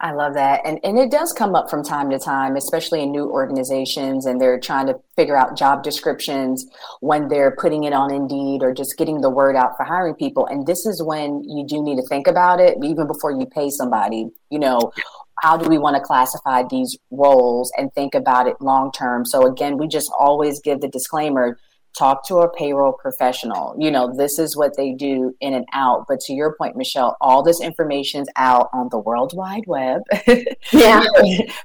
I 0.00 0.12
love 0.12 0.34
that. 0.34 0.60
And 0.64 0.80
and 0.84 0.98
it 0.98 1.10
does 1.10 1.32
come 1.32 1.54
up 1.54 1.70
from 1.70 1.82
time 1.84 2.10
to 2.10 2.18
time, 2.18 2.56
especially 2.56 3.02
in 3.02 3.12
new 3.12 3.30
organizations 3.30 4.26
and 4.26 4.40
they're 4.40 4.58
trying 4.58 4.86
to 4.88 5.00
figure 5.16 5.36
out 5.36 5.56
job 5.56 5.82
descriptions 5.82 6.66
when 7.00 7.28
they're 7.28 7.52
putting 7.52 7.84
it 7.84 7.92
on 7.92 8.12
Indeed 8.12 8.62
or 8.62 8.74
just 8.74 8.98
getting 8.98 9.20
the 9.20 9.30
word 9.30 9.56
out 9.56 9.76
for 9.76 9.84
hiring 9.84 10.14
people. 10.14 10.46
And 10.46 10.66
this 10.66 10.84
is 10.84 11.02
when 11.02 11.42
you 11.44 11.64
do 11.66 11.82
need 11.82 11.96
to 11.96 12.06
think 12.06 12.26
about 12.26 12.60
it 12.60 12.76
even 12.82 13.06
before 13.06 13.32
you 13.32 13.46
pay 13.46 13.70
somebody, 13.70 14.28
you 14.50 14.58
know, 14.58 14.92
how 15.40 15.56
do 15.56 15.68
we 15.68 15.78
want 15.78 15.96
to 15.96 16.02
classify 16.02 16.64
these 16.68 16.98
roles 17.10 17.72
and 17.78 17.92
think 17.94 18.14
about 18.14 18.46
it 18.46 18.60
long 18.60 18.92
term? 18.92 19.24
So 19.24 19.46
again, 19.46 19.78
we 19.78 19.88
just 19.88 20.10
always 20.18 20.60
give 20.60 20.80
the 20.80 20.88
disclaimer 20.88 21.58
talk 21.96 22.26
to 22.26 22.38
a 22.38 22.52
payroll 22.52 22.92
professional. 22.92 23.74
You 23.78 23.90
know, 23.90 24.12
this 24.14 24.38
is 24.38 24.56
what 24.56 24.76
they 24.76 24.92
do 24.92 25.34
in 25.40 25.54
and 25.54 25.66
out. 25.72 26.06
But 26.08 26.20
to 26.20 26.32
your 26.32 26.54
point, 26.56 26.76
Michelle, 26.76 27.16
all 27.20 27.42
this 27.42 27.60
information's 27.60 28.28
out 28.36 28.68
on 28.72 28.88
the 28.90 28.98
World 28.98 29.32
Wide 29.34 29.64
Web 29.66 30.02
yeah. 30.72 31.04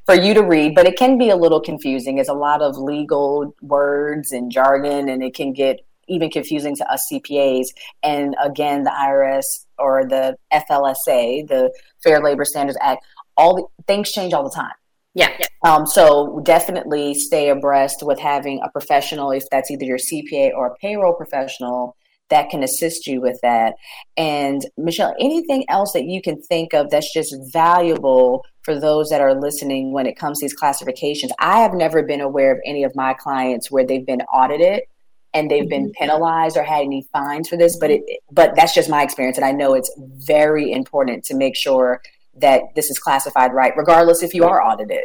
for 0.06 0.16
you 0.16 0.34
to 0.34 0.44
read, 0.44 0.76
but 0.76 0.86
it 0.86 0.98
can 0.98 1.18
be 1.18 1.30
a 1.30 1.36
little 1.36 1.60
confusing. 1.60 2.18
It's 2.18 2.30
a 2.30 2.34
lot 2.34 2.62
of 2.62 2.78
legal 2.78 3.56
words 3.62 4.32
and 4.32 4.52
jargon, 4.52 5.10
and 5.10 5.24
it 5.24 5.34
can 5.34 5.54
get 5.54 5.80
even 6.08 6.30
confusing 6.30 6.76
to 6.76 6.92
us 6.92 7.08
CPAs. 7.12 7.68
And 8.04 8.36
again, 8.44 8.84
the 8.84 8.90
IRS 8.90 9.66
or 9.78 10.06
the 10.06 10.38
FLSA, 10.52 11.48
the 11.48 11.72
Fair 12.04 12.22
Labor 12.22 12.46
Standards 12.46 12.78
Act, 12.82 13.06
all 13.38 13.56
the, 13.56 13.84
things 13.88 14.12
change 14.12 14.34
all 14.34 14.44
the 14.44 14.56
time. 14.56 14.74
Yeah. 15.20 15.48
Um, 15.66 15.86
so 15.86 16.40
definitely 16.44 17.14
stay 17.14 17.50
abreast 17.50 18.02
with 18.02 18.20
having 18.20 18.62
a 18.64 18.70
professional, 18.70 19.32
if 19.32 19.44
that's 19.50 19.70
either 19.70 19.84
your 19.84 19.98
CPA 19.98 20.54
or 20.54 20.68
a 20.68 20.76
payroll 20.76 21.14
professional 21.14 21.96
that 22.30 22.50
can 22.50 22.64
assist 22.64 23.08
you 23.08 23.22
with 23.22 23.40
that. 23.42 23.76
And 24.16 24.66
Michelle, 24.78 25.16
anything 25.20 25.66
else 25.70 25.94
that 25.94 26.06
you 26.06 26.22
can 26.22 26.42
think 26.42 26.74
of 26.74 26.90
that's 26.90 27.12
just 27.12 27.36
valuable 27.52 28.46
for 28.62 28.80
those 28.80 29.10
that 29.10 29.22
are 29.22 29.34
listening 29.34 29.92
when 29.92 30.06
it 30.06 30.18
comes 30.18 30.40
to 30.40 30.46
these 30.46 30.54
classifications? 30.54 31.32
I 31.40 31.60
have 31.62 31.74
never 31.74 32.04
been 32.04 32.22
aware 32.22 32.52
of 32.52 32.60
any 32.66 32.84
of 32.84 32.96
my 32.96 33.14
clients 33.14 33.72
where 33.72 33.86
they've 33.86 34.06
been 34.06 34.22
audited 34.22 34.84
and 35.34 35.50
they've 35.50 35.70
been 35.70 35.86
mm-hmm. 35.86 36.04
penalized 36.04 36.58
or 36.58 36.64
had 36.64 36.84
any 36.84 37.08
fines 37.12 37.50
for 37.50 37.58
this, 37.58 37.78
but 37.78 37.92
it 37.92 38.04
but 38.32 38.56
that's 38.56 38.74
just 38.74 38.90
my 38.90 39.04
experience 39.04 39.38
and 39.38 39.46
I 39.46 39.52
know 39.52 39.74
it's 39.74 39.92
very 39.98 40.72
important 40.72 41.24
to 41.26 41.36
make 41.36 41.56
sure 41.56 42.02
that 42.42 42.76
this 42.76 42.90
is 42.90 43.00
classified 43.00 43.54
right, 43.54 43.74
regardless 43.76 44.24
if 44.24 44.34
you 44.34 44.46
are 44.46 44.62
audited. 44.62 45.04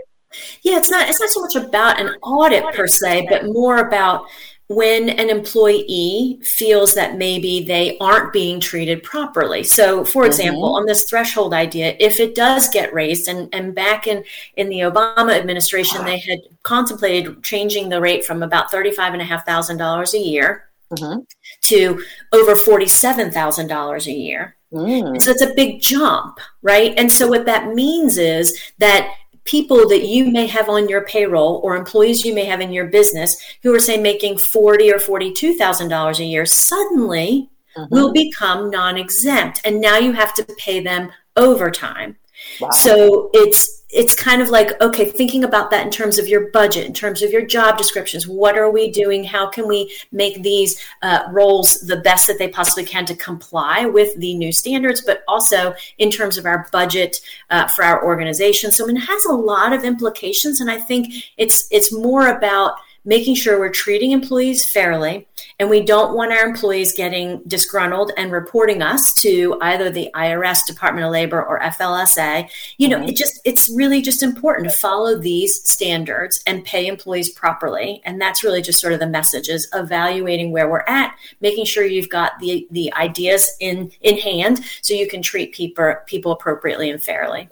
Yeah, 0.62 0.79
it's 0.79 0.91
not 0.91 1.09
it's 1.09 1.21
not 1.21 1.31
so 1.31 1.41
much 1.41 1.55
about 1.55 2.00
an 2.00 2.09
audit 2.23 2.64
per 2.75 2.87
se, 2.87 3.26
but 3.31 3.47
more 3.47 3.79
about 3.79 4.26
when 4.69 5.11
an 5.11 5.29
employee 5.29 6.38
feels 6.43 6.95
that 6.95 7.19
maybe 7.19 7.64
they 7.64 7.99
aren't 7.99 8.33
being 8.33 8.59
treated 8.59 9.03
properly. 9.03 9.62
So, 9.62 10.05
for 10.05 10.25
example, 10.25 10.62
mm-hmm. 10.62 10.76
on 10.76 10.87
this 10.87 11.05
threshold 11.09 11.53
idea, 11.53 11.95
if 12.00 12.19
it 12.19 12.35
does 12.35 12.69
get 12.71 12.95
raised, 12.95 13.29
and, 13.29 13.49
and 13.53 13.75
back 13.75 14.07
in, 14.07 14.25
in 14.57 14.71
the 14.71 14.81
Obama 14.81 15.38
administration, 15.38 16.03
they 16.05 16.19
had 16.19 16.41
contemplated 16.62 17.43
changing 17.43 17.91
the 17.91 18.00
rate 18.00 18.25
from 18.25 18.43
about 18.43 18.73
$35,500 18.73 20.14
a 20.14 20.19
year 20.19 20.64
mm-hmm. 20.93 21.21
to 21.62 22.03
over 22.33 22.55
$47,000 22.55 24.07
a 24.07 24.12
year. 24.12 24.57
Mm. 24.73 25.21
So 25.23 25.31
it's 25.31 25.43
a 25.43 25.55
big 25.55 25.81
jump, 25.81 26.41
right? 26.62 26.95
And 26.97 27.11
so 27.11 27.29
what 27.29 27.47
that 27.47 27.75
means 27.75 28.19
is 28.19 28.59
that 28.79 29.14
people 29.45 29.88
that 29.88 30.07
you 30.07 30.31
may 30.31 30.47
have 30.47 30.69
on 30.69 30.88
your 30.88 31.05
payroll 31.05 31.61
or 31.62 31.76
employees 31.76 32.25
you 32.25 32.35
may 32.35 32.45
have 32.47 32.61
in 32.61 32.73
your 32.73 32.87
business 32.87 33.41
who 33.62 33.75
are 33.75 33.79
say 33.79 33.97
making 33.99 34.38
forty 34.38 34.93
or 34.93 34.99
forty-two 34.99 35.55
thousand 35.55 35.88
dollars 35.88 36.19
a 36.19 36.25
year 36.25 36.47
suddenly 36.47 37.50
mm-hmm. 37.76 37.95
will 37.95 38.12
become 38.12 38.71
non-exempt, 38.71 39.61
and 39.64 39.81
now 39.81 39.99
you 39.99 40.12
have 40.12 40.35
to 40.35 40.45
pay 40.59 40.81
them 40.81 41.12
overtime. 41.37 42.17
Wow. 42.61 42.71
So 42.71 43.31
it's 43.33 43.84
it's 43.95 44.15
kind 44.15 44.43
of 44.43 44.49
like 44.49 44.81
okay 44.81 45.05
thinking 45.05 45.45
about 45.45 45.71
that 45.71 45.85
in 45.85 45.91
terms 45.91 46.19
of 46.19 46.29
your 46.29 46.49
budget 46.51 46.85
in 46.85 46.93
terms 46.93 47.23
of 47.23 47.31
your 47.31 47.45
job 47.47 47.79
descriptions. 47.79 48.27
What 48.27 48.59
are 48.59 48.71
we 48.71 48.91
doing? 48.91 49.25
How 49.25 49.49
can 49.49 49.69
we 49.69 49.95
make 50.11 50.43
these 50.43 50.81
uh, 51.03 51.25
roles 51.31 51.81
the 51.81 51.99
best 51.99 52.27
that 52.27 52.39
they 52.39 52.49
possibly 52.49 52.85
can 52.85 53.07
to 53.07 53.15
comply 53.15 53.87
with 53.87 54.17
the 54.17 54.35
new 54.35 54.53
standards 54.53 55.01
but 55.01 55.23
also 55.29 55.75
in 55.99 56.11
terms 56.11 56.37
of 56.37 56.47
our 56.47 56.69
budget 56.73 57.21
uh, 57.51 57.69
for 57.69 57.85
our 57.85 58.05
organization? 58.05 58.71
So 58.71 58.85
I 58.85 58.88
mean, 58.88 58.97
it 58.97 59.01
has 59.01 59.25
a 59.27 59.33
lot 59.33 59.73
of 59.73 59.85
implications 59.85 60.61
and 60.61 60.71
i 60.71 60.79
think 60.79 61.12
it's 61.37 61.66
it's 61.71 61.92
more 61.92 62.29
about 62.29 62.75
making 63.05 63.35
sure 63.35 63.59
we're 63.59 63.71
treating 63.71 64.12
employees 64.12 64.71
fairly 64.71 65.27
and 65.59 65.71
we 65.71 65.81
don't 65.81 66.14
want 66.14 66.33
our 66.33 66.45
employees 66.45 66.93
getting 66.93 67.43
disgruntled 67.47 68.12
and 68.17 68.33
reporting 68.33 68.83
us 68.83 69.12
to 69.14 69.57
either 69.62 69.90
the 69.90 70.11
IRS, 70.14 70.67
Department 70.67 71.07
of 71.07 71.12
Labor, 71.12 71.43
or 71.43 71.61
FLSA. 71.61 72.49
You 72.79 72.88
know, 72.88 72.99
mm-hmm. 72.99 73.09
it 73.09 73.17
just 73.17 73.40
it's 73.45 73.69
really 73.69 74.03
just 74.03 74.23
important 74.23 74.71
to 74.71 74.77
follow 74.77 75.19
these 75.19 75.67
standards 75.69 76.43
and 76.47 76.64
pay 76.64 76.87
employees 76.87 77.31
properly. 77.31 78.03
And 78.05 78.21
that's 78.21 78.43
really 78.43 78.62
just 78.62 78.81
sort 78.81 78.93
of 78.93 79.01
the 79.01 79.07
message 79.07 79.49
is 79.49 79.69
evaluating 79.75 80.51
where 80.51 80.69
we're 80.69 80.85
at, 80.88 81.17
making 81.40 81.67
sure 81.67 81.85
you've 81.85 82.11
got 82.11 82.33
the 82.40 82.67
the 82.71 82.93
ideas 82.95 83.49
in 83.61 83.93
in 84.01 84.19
hand 84.19 84.64
so 84.83 84.95
you 84.95 85.09
can 85.09 85.23
treat 85.23 85.53
people 85.53 85.95
people 86.07 86.33
appropriately 86.33 86.90
and 86.90 87.03
fairly 87.03 87.49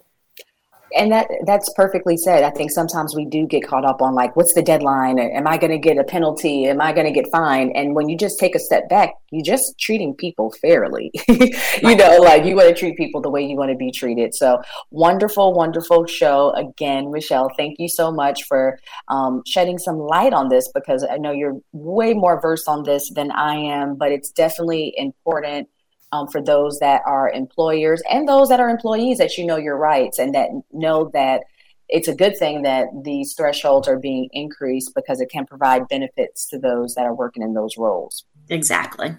and 0.96 1.12
that 1.12 1.28
that's 1.46 1.72
perfectly 1.74 2.16
said. 2.16 2.44
I 2.44 2.50
think 2.50 2.70
sometimes 2.70 3.14
we 3.14 3.24
do 3.24 3.46
get 3.46 3.66
caught 3.66 3.84
up 3.84 4.02
on 4.02 4.14
like, 4.14 4.36
what's 4.36 4.54
the 4.54 4.62
deadline? 4.62 5.18
Am 5.18 5.46
I 5.46 5.58
going 5.58 5.70
to 5.70 5.78
get 5.78 5.98
a 5.98 6.04
penalty? 6.04 6.66
Am 6.66 6.80
I 6.80 6.92
going 6.92 7.06
to 7.06 7.12
get 7.12 7.30
fined? 7.30 7.76
And 7.76 7.94
when 7.94 8.08
you 8.08 8.16
just 8.16 8.38
take 8.38 8.54
a 8.54 8.58
step 8.58 8.88
back, 8.88 9.14
you're 9.30 9.44
just 9.44 9.78
treating 9.78 10.14
people 10.14 10.50
fairly. 10.60 11.10
you 11.28 11.96
know, 11.96 12.18
like 12.18 12.44
you 12.44 12.56
want 12.56 12.68
to 12.68 12.74
treat 12.74 12.96
people 12.96 13.20
the 13.20 13.30
way 13.30 13.42
you 13.42 13.56
want 13.56 13.70
to 13.70 13.76
be 13.76 13.90
treated. 13.90 14.34
So 14.34 14.60
wonderful, 14.90 15.54
wonderful 15.54 16.06
show 16.06 16.50
again, 16.52 17.10
Michelle. 17.10 17.50
Thank 17.56 17.78
you 17.78 17.88
so 17.88 18.12
much 18.12 18.44
for 18.44 18.78
um, 19.08 19.42
shedding 19.46 19.78
some 19.78 19.98
light 19.98 20.32
on 20.32 20.48
this 20.48 20.70
because 20.74 21.04
I 21.08 21.16
know 21.16 21.32
you're 21.32 21.58
way 21.72 22.14
more 22.14 22.40
versed 22.40 22.68
on 22.68 22.82
this 22.84 23.10
than 23.10 23.30
I 23.30 23.54
am, 23.54 23.96
but 23.96 24.12
it's 24.12 24.30
definitely 24.30 24.94
important 24.96 25.68
um, 26.12 26.28
for 26.28 26.42
those 26.42 26.78
that 26.78 27.02
are 27.06 27.30
employers 27.30 28.02
and 28.10 28.28
those 28.28 28.48
that 28.50 28.60
are 28.60 28.68
employees 28.68 29.18
that 29.18 29.36
you 29.36 29.44
know 29.44 29.56
your 29.56 29.76
rights 29.76 30.18
and 30.18 30.34
that 30.34 30.48
know 30.72 31.10
that 31.12 31.42
it's 31.88 32.08
a 32.08 32.14
good 32.14 32.36
thing 32.38 32.62
that 32.62 32.86
these 33.04 33.34
thresholds 33.34 33.88
are 33.88 33.98
being 33.98 34.28
increased 34.32 34.92
because 34.94 35.20
it 35.20 35.30
can 35.30 35.44
provide 35.44 35.88
benefits 35.88 36.46
to 36.46 36.58
those 36.58 36.94
that 36.94 37.04
are 37.04 37.14
working 37.14 37.42
in 37.42 37.54
those 37.54 37.76
roles. 37.76 38.24
Exactly. 38.48 39.14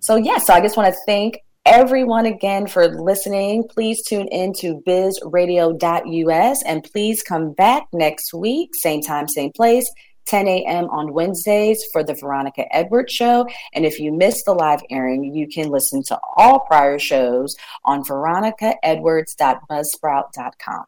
So, 0.00 0.16
yes, 0.16 0.26
yeah, 0.26 0.38
so 0.38 0.54
I 0.54 0.60
just 0.60 0.76
want 0.76 0.92
to 0.92 1.00
thank 1.06 1.38
everyone 1.64 2.26
again 2.26 2.66
for 2.66 2.88
listening. 2.88 3.64
Please 3.68 4.02
tune 4.04 4.28
in 4.28 4.52
to 4.54 4.82
bizradio.us 4.86 6.62
and 6.64 6.84
please 6.84 7.22
come 7.22 7.52
back 7.52 7.86
next 7.92 8.34
week, 8.34 8.74
same 8.74 9.00
time, 9.00 9.28
same 9.28 9.52
place. 9.52 9.90
10 10.28 10.46
a.m. 10.46 10.84
on 10.90 11.12
Wednesdays 11.12 11.84
for 11.92 12.04
the 12.04 12.14
Veronica 12.14 12.64
Edwards 12.74 13.12
Show. 13.12 13.48
And 13.72 13.84
if 13.84 13.98
you 13.98 14.12
missed 14.12 14.44
the 14.44 14.52
live 14.52 14.82
airing, 14.90 15.34
you 15.34 15.48
can 15.48 15.70
listen 15.70 16.04
to 16.04 16.16
all 16.36 16.60
prior 16.60 16.98
shows 16.98 17.56
on 17.84 18.04
veronicaedwards.buzzsprout.com. 18.04 20.84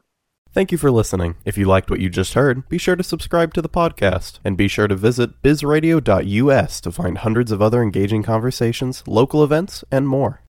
Thank 0.53 0.73
you 0.73 0.77
for 0.77 0.91
listening. 0.91 1.35
If 1.45 1.57
you 1.57 1.65
liked 1.65 1.89
what 1.89 2.01
you 2.01 2.09
just 2.09 2.33
heard, 2.33 2.67
be 2.67 2.77
sure 2.77 2.97
to 2.97 3.03
subscribe 3.03 3.53
to 3.53 3.61
the 3.61 3.69
podcast 3.69 4.39
and 4.43 4.57
be 4.57 4.67
sure 4.67 4.89
to 4.89 4.95
visit 4.95 5.41
bizradio.us 5.41 6.81
to 6.81 6.91
find 6.91 7.19
hundreds 7.19 7.53
of 7.53 7.61
other 7.61 7.81
engaging 7.81 8.21
conversations, 8.21 9.01
local 9.07 9.45
events, 9.45 9.85
and 9.89 10.09
more. 10.09 10.41